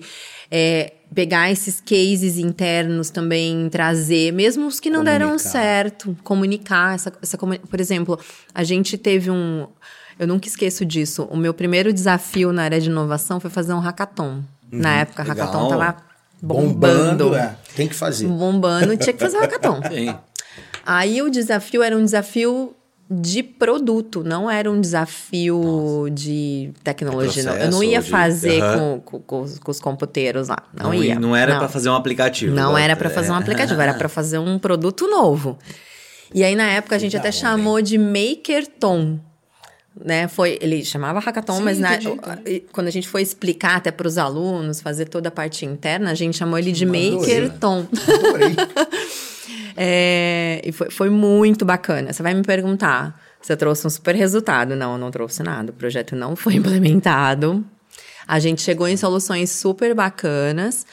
[0.51, 5.19] É, pegar esses cases internos também, trazer, mesmo os que não comunicar.
[5.19, 6.95] deram certo, comunicar.
[6.95, 8.19] Essa, essa, por exemplo,
[8.55, 9.67] a gente teve um.
[10.19, 11.27] Eu nunca esqueço disso.
[11.31, 14.43] O meu primeiro desafio na área de inovação foi fazer um hackathon.
[14.71, 14.79] Uhum.
[14.79, 15.47] Na época, Legal.
[15.47, 15.97] hackathon tava
[16.43, 17.25] bombando.
[17.25, 17.57] bombando é.
[17.75, 18.27] Tem que fazer.
[18.27, 19.81] Bombando, tinha que fazer um hackathon.
[19.89, 20.15] Sim.
[20.85, 22.75] Aí o desafio era um desafio
[23.13, 26.11] de produto, não era um desafio Nossa.
[26.11, 27.43] de tecnologia.
[27.43, 28.63] Processo, eu não ia fazer de...
[28.63, 29.01] uhum.
[29.01, 30.59] com, com, com, os computeiros lá.
[30.73, 31.19] Não, não ia.
[31.19, 32.55] Não era para fazer um aplicativo.
[32.55, 33.39] Não era para fazer um é.
[33.39, 35.59] aplicativo, era para fazer um produto novo.
[36.33, 39.19] E aí, na época, a gente até chamou de Makerton.
[40.03, 41.99] Né, foi, ele chamava hackathon, Sim, mas na,
[42.73, 46.15] quando a gente foi explicar até para os alunos, fazer toda a parte interna, a
[46.15, 47.87] gente chamou ele de Makerton.
[48.09, 48.55] Adorei.
[49.83, 52.13] É, e foi, foi muito bacana.
[52.13, 54.77] Você vai me perguntar, você trouxe um super resultado.
[54.77, 55.71] Não, eu não trouxe nada.
[55.71, 57.65] O projeto não foi implementado.
[58.27, 60.87] A gente chegou em soluções super bacanas,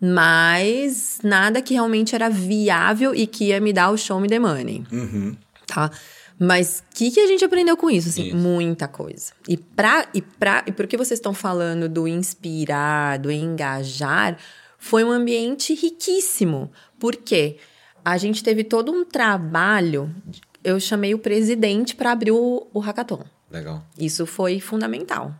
[0.00, 4.38] mas nada que realmente era viável e que ia me dar o show me the
[4.38, 4.84] money.
[4.90, 5.36] Uhum.
[5.66, 5.90] Tá?
[6.38, 8.08] Mas o que, que a gente aprendeu com isso?
[8.08, 8.36] Assim, Isso.
[8.36, 9.32] muita coisa.
[9.48, 14.38] E pra, e pra, e porque vocês estão falando do inspirar, do engajar,
[14.78, 16.70] foi um ambiente riquíssimo.
[16.98, 17.56] Por quê?
[18.04, 20.14] A gente teve todo um trabalho.
[20.62, 23.24] Eu chamei o presidente para abrir o, o hackathon.
[23.50, 23.84] Legal.
[23.98, 25.34] Isso foi fundamental.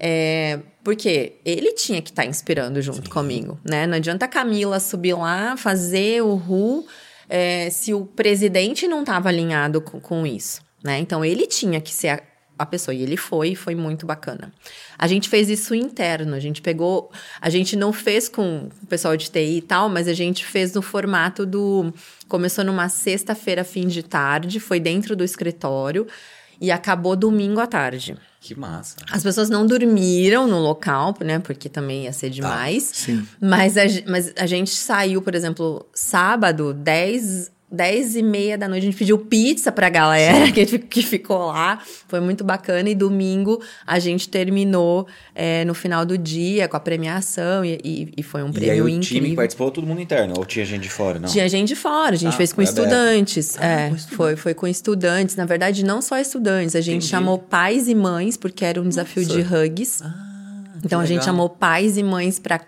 [0.00, 3.86] É, porque ele tinha que estar inspirando junto comigo, né?
[3.86, 6.86] Não adianta a Camila subir lá, fazer o RU,
[7.28, 10.98] é, se o presidente não estava alinhado com, com isso, né?
[10.98, 12.22] Então, ele tinha que ser a,
[12.58, 14.52] a pessoa, e ele foi, foi muito bacana.
[14.98, 17.10] A gente fez isso interno, a gente pegou...
[17.40, 20.72] A gente não fez com o pessoal de TI e tal, mas a gente fez
[20.74, 21.92] no formato do...
[22.28, 26.06] Começou numa sexta-feira, fim de tarde, foi dentro do escritório,
[26.60, 28.16] e acabou domingo à tarde.
[28.40, 28.96] Que massa.
[29.10, 31.38] As pessoas não dormiram no local, né?
[31.38, 32.90] Porque também ia ser demais.
[32.94, 33.26] Sim.
[33.40, 38.82] Mas, a, mas a gente saiu, por exemplo, sábado, 10, 10 e meia da noite,
[38.82, 41.78] a gente pediu pizza pra galera que, que ficou lá.
[42.08, 42.88] Foi muito bacana.
[42.88, 48.12] E domingo a gente terminou é, no final do dia com a premiação e, e-
[48.16, 49.02] e foi um E aí prêmio o incrível.
[49.18, 50.34] time que participou, todo mundo interno?
[50.38, 51.28] Ou tinha gente de fora, não?
[51.28, 53.56] Tinha gente de fora, a gente Ah, fez com estudantes.
[53.58, 55.36] Ah, é, com foi, foi com estudantes.
[55.36, 57.06] Na verdade, não só estudantes, a gente Entendi.
[57.10, 60.02] chamou pais e mães, porque era um desafio de hugs.
[60.84, 62.58] Então a gente chamou pais e mães para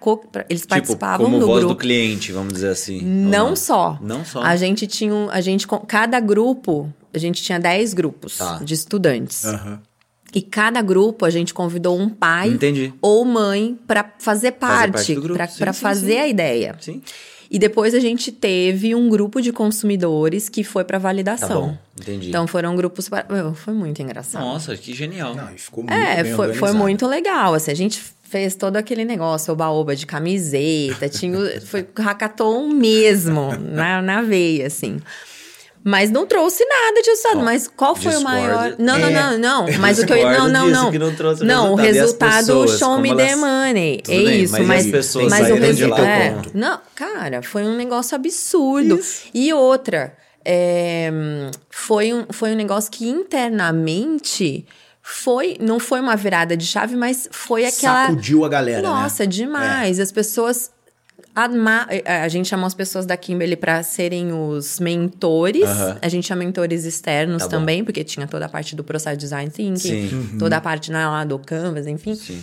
[0.49, 1.75] eles participavam tipo, como do voz grupo.
[1.75, 2.99] do cliente, vamos dizer assim.
[2.99, 3.99] ou Não, só.
[4.01, 4.43] Não só.
[4.43, 8.59] A gente tinha um, a gente com- cada grupo, a gente tinha 10 grupos Tá.
[8.63, 9.45] de estudantes.
[9.45, 9.81] Aham.
[10.33, 12.95] E cada grupo a gente convidou um pai Entendi.
[13.03, 15.37] ou mãe para fazer parte, parte do grupo.
[15.39, 16.19] para Sim, sim, fazer sim.
[16.21, 16.77] a ideia.
[16.81, 17.03] Sim.
[17.51, 21.61] E depois a gente teve um grupo de consumidores que foi para Tá validação.
[21.71, 22.29] bom, entendi.
[22.29, 23.27] Então foram grupos para.
[23.55, 24.43] Foi muito engraçado.
[24.43, 25.35] Nossa, que genial.
[25.35, 27.55] Não, ficou muito é, bem foi, foi muito legal.
[27.55, 33.51] Assim, a gente fez todo aquele negócio, oba-oba de camiseta, tinha, o- foi hackathon mesmo,
[33.59, 35.01] na, na veia, assim.
[35.83, 37.39] Mas não trouxe nada de resultado.
[37.39, 38.75] Ó, mas qual foi o maior.
[38.79, 39.11] Não, não, É.
[39.11, 39.67] não, não.
[39.81, 40.31] Mas o que eu.
[40.31, 40.91] Não, não, não.
[40.91, 41.89] que não trouxe Não, o resultado.
[41.89, 44.03] As resultado pessoas, show me elas- the money.
[44.05, 44.85] Tudo é bem, isso, mas mas.
[44.85, 46.05] as pessoas mas o resultado.
[46.05, 49.01] É, não, cara, foi um negócio absurdo.
[49.33, 50.15] E outra,
[50.45, 51.11] é,
[51.71, 54.67] foi, um, foi um negócio que internamente
[55.03, 55.57] foi.
[55.61, 58.07] Não foi uma virada de chave, mas foi aquela.
[58.09, 59.29] Sacudiu a galera, Nossa, né?
[59.29, 59.99] demais.
[59.99, 60.71] As pessoas.
[61.35, 61.87] Ama...
[62.05, 65.65] A gente chamou as pessoas da Kimberly para serem os mentores.
[65.65, 65.99] Aham.
[66.03, 67.51] A gente tinha mentores externos Tá bom.
[67.59, 69.77] também, porque tinha toda a parte do processo de design thinking,
[70.09, 70.37] Sim.
[70.39, 72.15] toda a parte né, lá do Canvas, enfim.
[72.15, 72.43] Sim.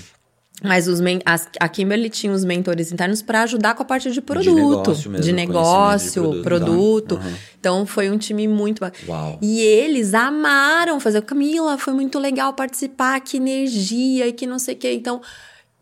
[0.64, 4.10] Mas os men- as- a Kimberly tinha os mentores internos para ajudar com a parte
[4.12, 7.16] de produto, negócio mesmo, de conhecimento de negócio, produto, produto.
[7.16, 7.34] Uhum.
[7.60, 8.82] Então foi um time muito.
[9.40, 11.22] E eles amaram fazer.
[11.22, 14.94] Camila, foi muito legal participar, que energia e que não sei o quê.
[14.94, 15.22] Então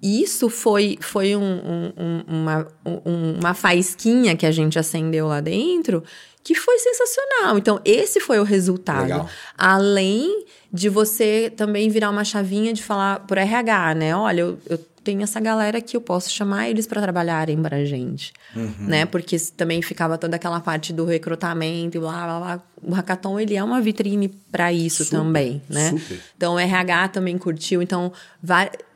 [0.06, 5.41] isso foi, foi um- um- um- uma, um- uma faísquinha que a gente acendeu lá
[5.41, 6.03] dentro
[6.43, 7.58] que foi sensacional.
[7.58, 9.01] Então, esse foi o resultado.
[9.03, 9.28] Legal.
[9.58, 14.16] Além de você também virar uma chavinha de falar por RH, né?
[14.16, 18.32] Olha, eu, eu tenho essa galera que eu posso chamar eles para trabalharem pra gente,
[18.80, 19.06] né?
[19.06, 22.62] Porque também ficava toda aquela parte do recrutamento e blá, blá, blá.
[22.84, 25.89] O Hackathon, ele é uma vitrine para isso Super, também, né?
[25.91, 26.20] super.
[26.38, 27.82] Então, o RH também curtiu.
[27.82, 28.12] Então.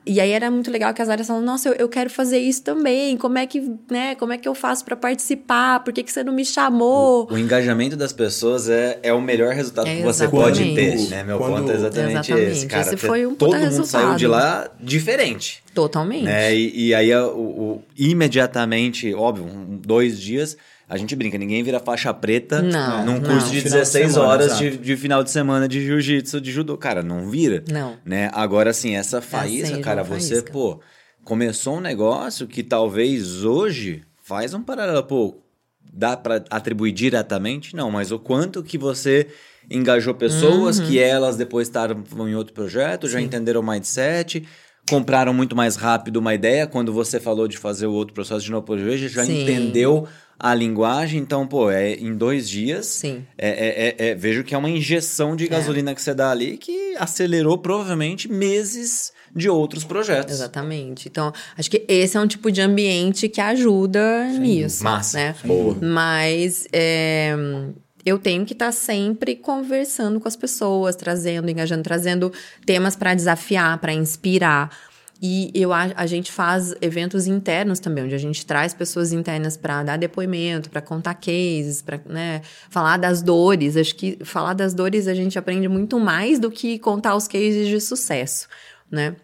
[0.06, 2.64] E aí era muito legal que as áreas falavam, nossa, eu, eu quero fazer isso
[2.64, 3.16] também.
[3.18, 4.16] Como é que, né?
[4.16, 5.84] Como é que eu faço para participar?
[5.84, 7.28] Por que, que você não me chamou?
[7.32, 10.32] O engajamento das pessoas é, é o melhor resultado É, que você exatamente.
[10.60, 11.24] pode ter, né?
[11.24, 12.52] Meu Quando- ponto é exatamente, Exatamente.
[12.52, 12.82] esse, cara.
[12.82, 14.32] Esse foi um todo mundo saiu de resultado.
[14.32, 15.62] lá diferente.
[15.74, 16.24] Totalmente.
[16.24, 16.56] Né?
[16.56, 20.56] E, e aí, o, o- imediatamente, óbvio, um- dois dias,
[20.90, 23.30] a gente brinca, ninguém vira faixa preta Não, num não.
[23.30, 26.52] curso de Final de 16 semana, horas de, de final de semana de jiu-jitsu, de
[26.52, 26.76] judô.
[26.78, 27.64] Cara, não vira.
[27.72, 27.96] Não.
[28.04, 28.30] Né?
[28.34, 30.52] Agora, assim, essa faísca, Acende cara, uma você, faísca.
[30.52, 30.80] pô,
[31.24, 35.38] começou um negócio que talvez hoje faz um paralelo, pô,
[35.94, 37.76] dá pra atribuir diretamente?
[37.76, 39.28] Não, mas o quanto que você
[39.70, 40.88] engajou pessoas Uhum.
[40.88, 44.44] que elas depois estavam em outro projeto, já entenderam o mindset,
[44.90, 48.50] compraram muito mais rápido uma ideia, quando você falou de fazer o outro processo de
[48.52, 49.44] novo projeto, já Sim.
[49.44, 50.08] entendeu
[50.40, 53.26] a linguagem, então, pô, é em dois dias, Sim.
[53.38, 56.58] é, é- é- é- vejo que é uma injeção de gasolina que você dá ali
[56.58, 60.34] que acelerou provavelmente meses de outros projetos.
[60.34, 61.08] Exatamente.
[61.08, 64.84] Então, acho que esse é um tipo de ambiente que ajuda nisso.
[64.84, 65.18] massa.
[65.18, 65.36] Né?
[65.44, 65.78] Boa.
[65.82, 67.36] Mas é,
[68.06, 72.32] eu tenho que estar sempre conversando com as pessoas, trazendo, engajando, trazendo
[72.66, 74.72] temas para desafiar, para inspirar.
[75.22, 79.57] E eu, a, a gente faz eventos internos também, onde a gente traz pessoas internas
[79.57, 83.76] para dar depoimento, para contar cases, para né, falar das dores.
[83.76, 87.67] Acho que falar das dores a gente aprende muito mais do que contar os cases
[87.67, 88.47] de sucesso,
[88.89, 89.15] né?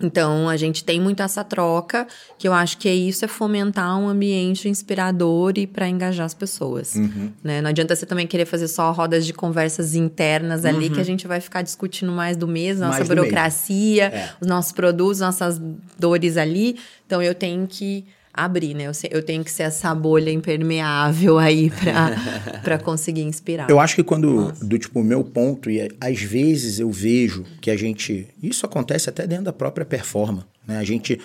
[0.00, 2.06] Então, a gente tem muito essa troca,
[2.38, 6.34] que eu acho que é isso, é fomentar um ambiente inspirador e para engajar as
[6.34, 6.94] pessoas.
[6.94, 7.32] Uhum.
[7.42, 7.60] Né?
[7.60, 11.26] Não adianta você também querer fazer só rodas de conversas internas ali, que a gente
[11.26, 14.30] vai ficar discutindo mais do mesmo, nossa Mais burocracia, É.
[14.40, 15.60] os nossos produtos, nossas
[15.98, 16.76] dores ali.
[17.04, 18.04] Então, eu tenho que
[18.44, 18.84] abrir, né?
[18.84, 22.16] Eu, se- eu tenho que ser essa bolha impermeável aí pra,
[22.62, 23.68] pra conseguir inspirar.
[23.70, 27.70] Eu acho que quando, do tipo, o meu ponto, e às vezes eu vejo que
[27.70, 28.28] a gente.
[28.42, 30.46] Isso acontece até dentro da própria performance.
[30.66, 30.78] Né?
[30.78, 31.20] A gente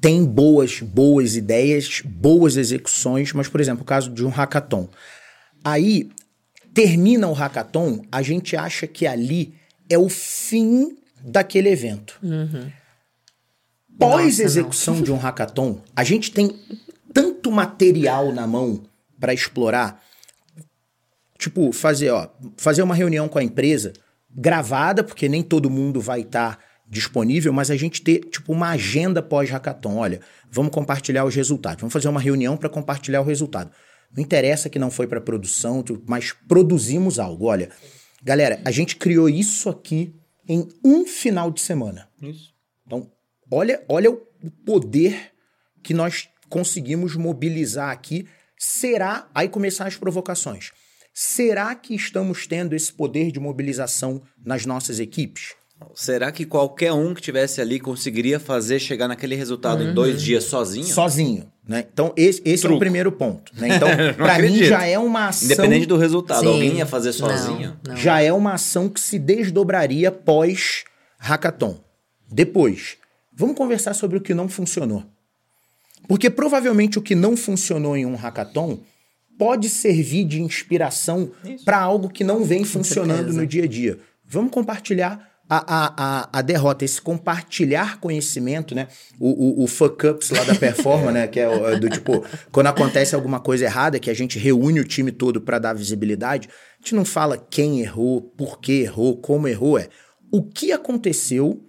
[0.00, 4.88] tem boas, boas ideias, boas execuções, mas, por exemplo, o caso de um hackathon.
[5.64, 6.10] Aí
[6.74, 9.54] termina o hackathon, a gente acha que ali
[9.88, 12.18] é o fim daquele evento.
[13.98, 16.58] Pós-execução de um hackathon, a gente tem
[17.12, 18.82] tanto material na mão
[19.20, 20.02] para explorar.
[21.38, 23.92] Tipo, fazer, ó, fazer uma reunião com a empresa
[24.34, 29.22] gravada, porque nem todo mundo vai estar disponível, mas a gente ter tipo uma agenda
[29.22, 29.96] pós-hackathon.
[29.96, 30.20] Olha,
[30.50, 31.80] vamos compartilhar os resultados.
[31.80, 33.70] Vamos fazer uma reunião para compartilhar o resultado.
[34.14, 37.46] Não interessa que não foi para produção, mas produzimos algo.
[37.46, 37.70] Olha,
[38.22, 40.14] galera, a gente criou isso aqui
[40.46, 42.08] em um final de semana.
[42.20, 42.51] Isso.
[43.54, 44.16] Olha, olha o
[44.64, 45.30] poder
[45.82, 48.26] que nós conseguimos mobilizar aqui.
[48.58, 49.28] Será.
[49.34, 50.70] Aí começar as provocações.
[51.12, 55.54] Será que estamos tendo esse poder de mobilização nas nossas equipes?
[55.94, 60.44] Será que qualquer um que tivesse ali conseguiria fazer chegar naquele resultado em dois dias
[60.44, 60.86] sozinho?
[60.86, 61.52] Sozinho.
[61.68, 61.84] Né?
[61.92, 63.52] Então, esse, esse é o primeiro ponto.
[63.54, 63.76] Né?
[63.76, 65.44] Então, para mim, já é uma ação.
[65.44, 66.46] Independente do resultado, Sim.
[66.46, 67.76] alguém ia fazer Não, sozinho?
[67.86, 67.96] não.
[67.96, 70.84] já é uma ação que se desdobraria pós
[71.18, 71.78] hackathon.
[72.30, 72.96] Depois,
[73.34, 75.04] vamos conversar sobre o que não funcionou.
[76.08, 78.80] Porque provavelmente o que não funcionou em um hackathon
[79.38, 81.30] pode servir de inspiração
[81.64, 83.40] para algo que não vem funcionando certeza.
[83.40, 83.98] no dia a dia.
[84.24, 88.88] Vamos compartilhar a, a, a, a derrota, esse compartilhar conhecimento, né?
[89.18, 91.26] O, o, o fuck ups lá da performance, né?
[91.26, 94.84] Que é o- do tipo, quando acontece alguma coisa errada, que a gente reúne o
[94.84, 99.46] time todo para dar visibilidade, a gente não fala quem errou, por que errou, como
[99.48, 99.88] errou, é
[100.30, 101.62] o que aconteceu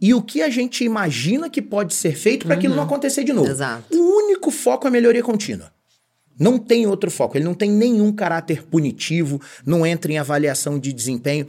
[0.00, 3.32] e o que a gente imagina que pode ser feito para aquilo não acontecer de
[3.32, 3.50] novo.
[3.50, 3.94] Exato.
[3.94, 5.72] O único foco é a melhoria contínua.
[6.38, 7.36] Não tem outro foco.
[7.36, 11.46] Ele não tem nenhum caráter punitivo, não entra em avaliação de desempenho.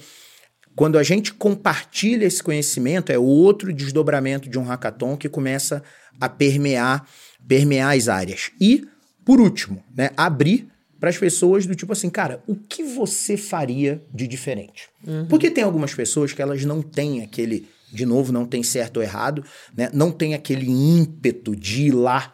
[0.75, 5.81] Quando a gente compartilha esse conhecimento, é outro desdobramento de um hackathon que começa
[6.19, 7.07] a permear,
[7.47, 8.51] permear as áreas.
[8.59, 8.85] E,
[9.23, 10.67] por último, né, abrir
[10.99, 14.89] para as pessoas do tipo assim, cara, o que você faria de diferente?
[15.27, 19.03] Porque tem algumas pessoas que elas não têm aquele, de novo, não tem certo ou
[19.03, 19.43] errado,
[19.75, 22.33] né, não tem aquele ímpeto de ir lá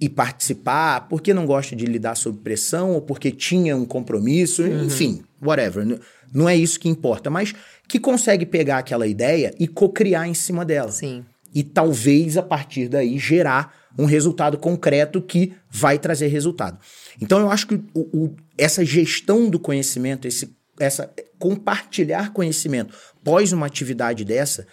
[0.00, 5.22] e participar, porque não gosta de lidar sob pressão, ou porque tinha um compromisso, enfim,
[5.40, 6.00] whatever.
[6.32, 7.54] Não é isso que importa, mas
[7.88, 10.90] que consegue pegar aquela ideia e co-criar em cima dela.
[10.90, 11.24] Sim.
[11.54, 16.78] E talvez a partir daí gerar um resultado concreto que vai trazer resultado.
[17.20, 23.52] Então eu acho que o- o- essa gestão do conhecimento, esse, essa compartilhar conhecimento pós
[23.52, 24.66] uma atividade dessa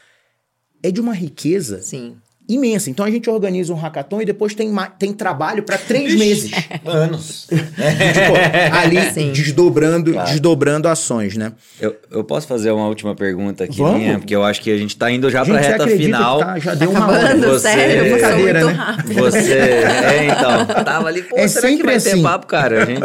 [0.83, 2.17] é de uma riqueza Sim.
[2.49, 2.89] Imensa.
[2.89, 4.69] Então a gente organiza um hackathon e depois tem,
[4.99, 6.51] tem trabalho para três meses.
[6.85, 7.47] Anos.
[7.51, 9.31] tipo, ali Sim.
[9.31, 11.53] desdobrando, desdobrando ações, né?
[11.79, 13.99] Eu, eu posso fazer uma última pergunta aqui, Vamos.
[13.99, 14.17] minha?
[14.19, 16.39] Porque eu acho que a gente tá indo já pra você reta final.
[16.39, 17.59] que tá, já deu uma Acabando, hora.
[17.59, 18.71] Você- sério, né?
[18.73, 19.13] rápido.
[19.13, 19.53] Você.
[19.53, 20.65] É, então.
[20.83, 22.23] Tava ali, pô, É será que sempre vai ter assim.
[22.23, 22.83] papo, cara?
[22.83, 23.03] A gente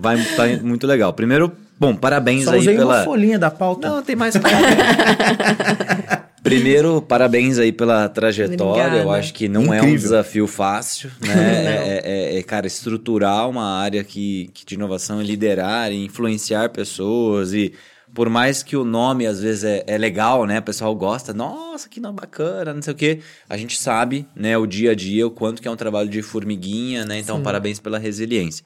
[0.00, 1.12] vai tá muito legal.
[1.12, 2.96] Primeiro, bom, parabéns Só aí usei pela.
[2.98, 3.88] uma folhinha da pauta.
[3.88, 4.34] Não, tem mais
[6.48, 8.82] Primeiro, parabéns aí pela trajetória.
[8.82, 9.10] Eu Obrigada.
[9.18, 9.96] acho que não é um Incrível.
[9.98, 11.34] desafio fácil, né?
[11.34, 16.70] é, é- é, cara, estruturar uma área que, que de inovação é liderar e influenciar
[16.70, 17.72] pessoas e
[18.14, 20.58] por mais que o nome às vezes é, é legal, né?
[20.58, 23.20] O pessoal gosta, nossa, que nome bacana, não sei o quê.
[23.48, 26.22] A gente sabe, né, o dia a dia, o quanto que é um trabalho de
[26.22, 27.18] formiguinha, né?
[27.18, 28.64] Então, parabéns pela resiliência.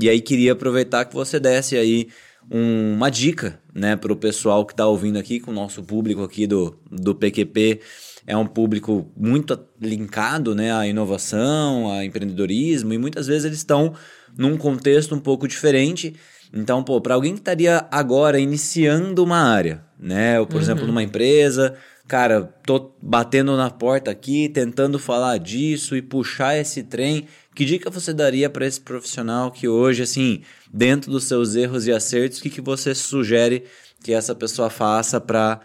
[0.00, 2.08] E aí, queria aproveitar que você desse aí
[2.50, 6.22] um- uma dica, né, para o pessoal que está ouvindo aqui, com o nosso público
[6.22, 7.80] aqui do, do PQP.
[8.26, 13.94] É um público muito linkado né, à inovação, a empreendedorismo, e muitas vezes eles estão
[14.36, 16.14] num contexto um pouco diferente.
[16.52, 21.02] Então, pô, para alguém que estaria agora iniciando uma área, né, ou por exemplo, numa
[21.02, 21.74] empresa,
[22.06, 27.90] cara, tô batendo na porta aqui, tentando falar disso e puxar esse trem, que dica
[27.90, 30.42] você daria para esse profissional que hoje, assim,
[30.72, 33.64] dentro dos seus erros e acertos, o que, que você sugere
[34.02, 35.60] que essa pessoa faça para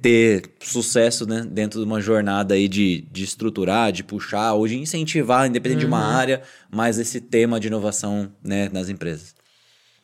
[0.00, 4.76] ter sucesso né, dentro de uma jornada aí de, de estruturar, de puxar, ou de
[4.76, 9.34] incentivar, independente de uma área, mais esse tema de inovação né, nas empresas?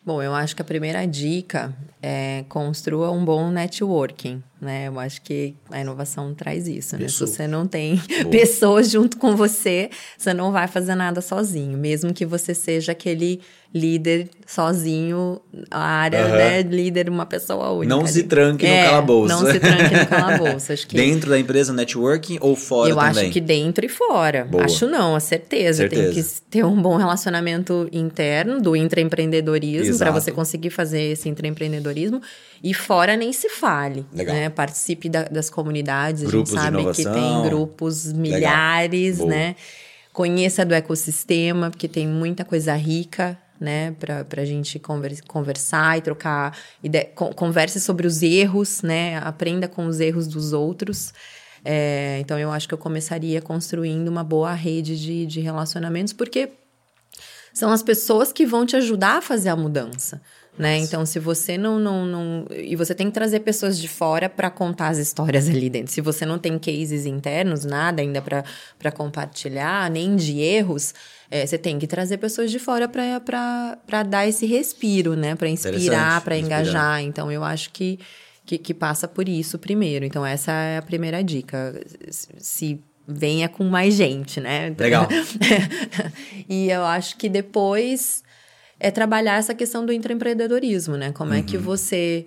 [0.04, 4.86] Bom, eu acho que a primeira dica é construa um bom networking, né?
[4.86, 7.08] Eu acho que a inovação traz isso, né?
[7.08, 8.30] Se você não tem Boa.
[8.30, 13.40] pessoas junto com você, você não vai fazer nada sozinho, mesmo que você seja aquele
[13.74, 15.40] líder sozinho,
[15.70, 16.30] a área, uhum.
[16.32, 16.62] né?
[16.62, 17.94] Líder, uma pessoa única.
[17.94, 18.12] Não ali.
[18.12, 19.34] se tranque é, no calabouço.
[19.34, 20.72] Não se tranque no calabouço.
[20.72, 20.94] Acho que...
[20.94, 23.14] Dentro da empresa, networking ou fora eu também?
[23.14, 24.44] Eu acho que dentro e fora.
[24.44, 24.64] Boa.
[24.64, 25.78] Acho não, a certeza.
[25.78, 26.02] certeza.
[26.02, 32.20] Tem que ter um bom relacionamento interno do intraempreendedorismo para você conseguir fazer esse intraempreendedorismo.
[32.62, 34.06] E fora nem se fale.
[34.12, 34.34] Legal.
[34.34, 34.48] Né?
[34.48, 36.22] Participe da, das comunidades.
[36.22, 39.56] Grupos a gente sabe que tem grupos milhares, né?
[40.12, 44.80] Conheça do ecossistema, porque tem muita coisa rica né, para a gente
[45.26, 51.14] conversar e trocar ideia, converse sobre os erros, né, aprenda com os erros dos outros.
[51.64, 56.50] É, então eu acho que eu começaria construindo uma boa rede de, de relacionamentos, porque
[57.54, 60.20] são as pessoas que vão te ajudar a fazer a mudança.
[60.58, 60.78] Né?
[60.78, 62.46] Então, se você não, não, não.
[62.50, 65.90] E você tem que trazer pessoas de fora para contar as histórias ali dentro.
[65.90, 70.94] Se você não tem cases internos, nada ainda para compartilhar, nem de erros,
[71.30, 75.34] é, você tem que trazer pessoas de fora para dar esse respiro, né?
[75.34, 77.02] Para inspirar, para engajar.
[77.02, 77.98] Então, eu acho que,
[78.44, 80.04] que, que passa por isso primeiro.
[80.04, 81.80] Então, essa é a primeira dica.
[82.10, 82.78] Se
[83.08, 84.74] venha com mais gente, né?
[84.78, 85.08] Legal.
[86.46, 88.22] e eu acho que depois
[88.82, 91.12] é trabalhar essa questão do intraempreendedorismo, né?
[91.12, 91.38] Como uhum.
[91.38, 91.62] é que uhum.
[91.62, 92.26] você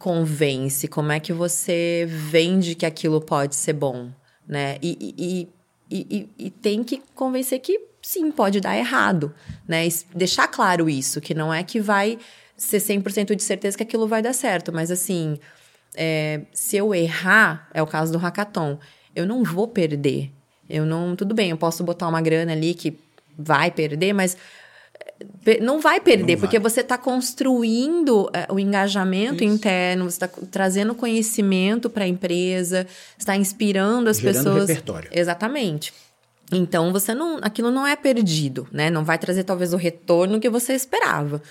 [0.00, 4.10] convence, como é que você vende que aquilo pode ser bom,
[4.46, 4.78] né?
[4.82, 5.48] E, e,
[5.88, 9.32] e, e, tem que convencer que sim, pode dar errado,
[9.66, 9.86] né?
[9.86, 12.18] E deixar claro isso, que não é que vai
[12.56, 15.38] ser 100% de certeza que aquilo vai dar certo, mas assim,
[15.94, 18.76] é, se eu errar, é o caso do hackathon,
[19.14, 20.32] eu não vou perder.
[20.68, 22.98] Eu não, tudo bem, eu posso botar uma grana ali que
[23.38, 24.36] vai perder, mas
[25.60, 26.70] não vai perder, não porque vai.
[26.70, 29.54] você está construindo é, o engajamento Isso.
[29.54, 32.86] interno, você está trazendo conhecimento para a empresa,
[33.18, 34.68] está inspirando as Gerando pessoas.
[34.68, 35.10] Repertório.
[35.12, 35.92] Exatamente.
[36.52, 38.90] Então você não, aquilo não é perdido, né?
[38.90, 41.42] Não vai trazer talvez o retorno que você esperava,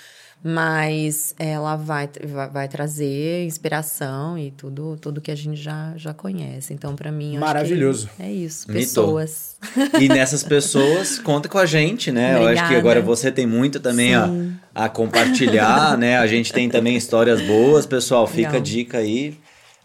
[0.44, 6.14] mas ela vai, vai, vai trazer inspiração e tudo, tudo que a gente já, já
[6.14, 6.74] conhece.
[6.74, 8.10] Então para mim maravilhoso.
[8.20, 9.58] é isso, pessoas.
[10.00, 12.36] E nessas pessoas conta com a gente, né?
[12.36, 12.54] Obrigada.
[12.54, 14.30] Eu acho que agora você tem muito também a,
[14.74, 16.18] a compartilhar, né?
[16.18, 18.26] A gente tem também histórias boas, pessoal.
[18.26, 18.56] Fica Legal.
[18.56, 19.38] a dica aí.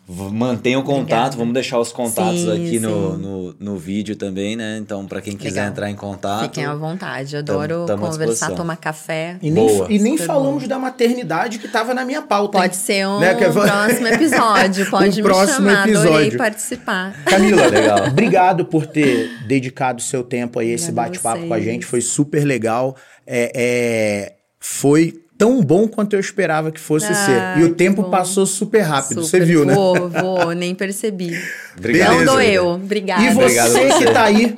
[0.08, 1.36] Mantenha o contato, Obrigada.
[1.36, 4.78] vamos deixar os contatos sim, aqui no, no, no, vídeo também, né?
[4.78, 5.68] Então, para quem quiser Legal.
[5.68, 6.42] entrar em contato.
[6.44, 9.36] Fiquem à vontade, adoro tamo, tamo conversar, tomar café.
[9.42, 10.68] E nem, e nem falamos bom.
[10.68, 12.56] da maternidade que estava na minha pauta.
[12.56, 12.80] Pode hein?
[12.80, 13.34] ser um né?
[13.34, 16.14] próximo episódio, pode um me próximo chamar, episódio.
[16.14, 17.24] adorei participar.
[17.24, 18.06] Camila, Legal.
[18.06, 22.94] obrigado por ter dedicado seu tempo aí, esse bate-papo com a gente, foi super legal.
[23.26, 27.60] É, é, foi tão bom quanto eu esperava que fosse ah, ser.
[27.60, 28.10] E o tempo bom.
[28.10, 29.40] passou super rápido, super.
[29.40, 29.74] você viu, né?
[29.74, 31.38] Vou, vou, nem percebi.
[31.76, 32.16] Obrigado.
[32.16, 33.22] Não doeu, obrigada.
[33.22, 34.56] E você Obrigado que tá aí,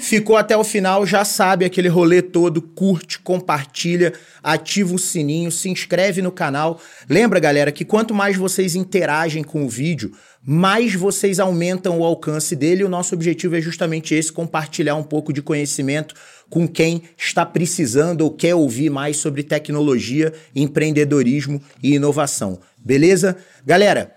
[0.00, 4.12] ficou até o final, já sabe aquele rolê todo, curte, compartilha,
[4.42, 6.80] ativa o sininho, se inscreve no canal.
[7.08, 10.12] Lembra, galera, que quanto mais vocês interagem com o vídeo,
[10.46, 12.84] mais vocês aumentam o alcance dele.
[12.84, 16.14] O nosso objetivo é justamente esse: compartilhar um pouco de conhecimento
[16.48, 22.58] com quem está precisando ou quer ouvir mais sobre tecnologia, empreendedorismo e inovação.
[22.78, 23.36] Beleza?
[23.64, 24.12] Galera,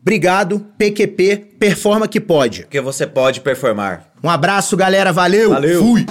[0.00, 0.66] obrigado.
[0.78, 2.62] PQP, performa que pode.
[2.62, 4.12] Porque você pode performar.
[4.22, 5.12] Um abraço, galera.
[5.12, 5.50] Valeu.
[5.50, 5.82] Valeu.
[5.82, 6.06] Fui.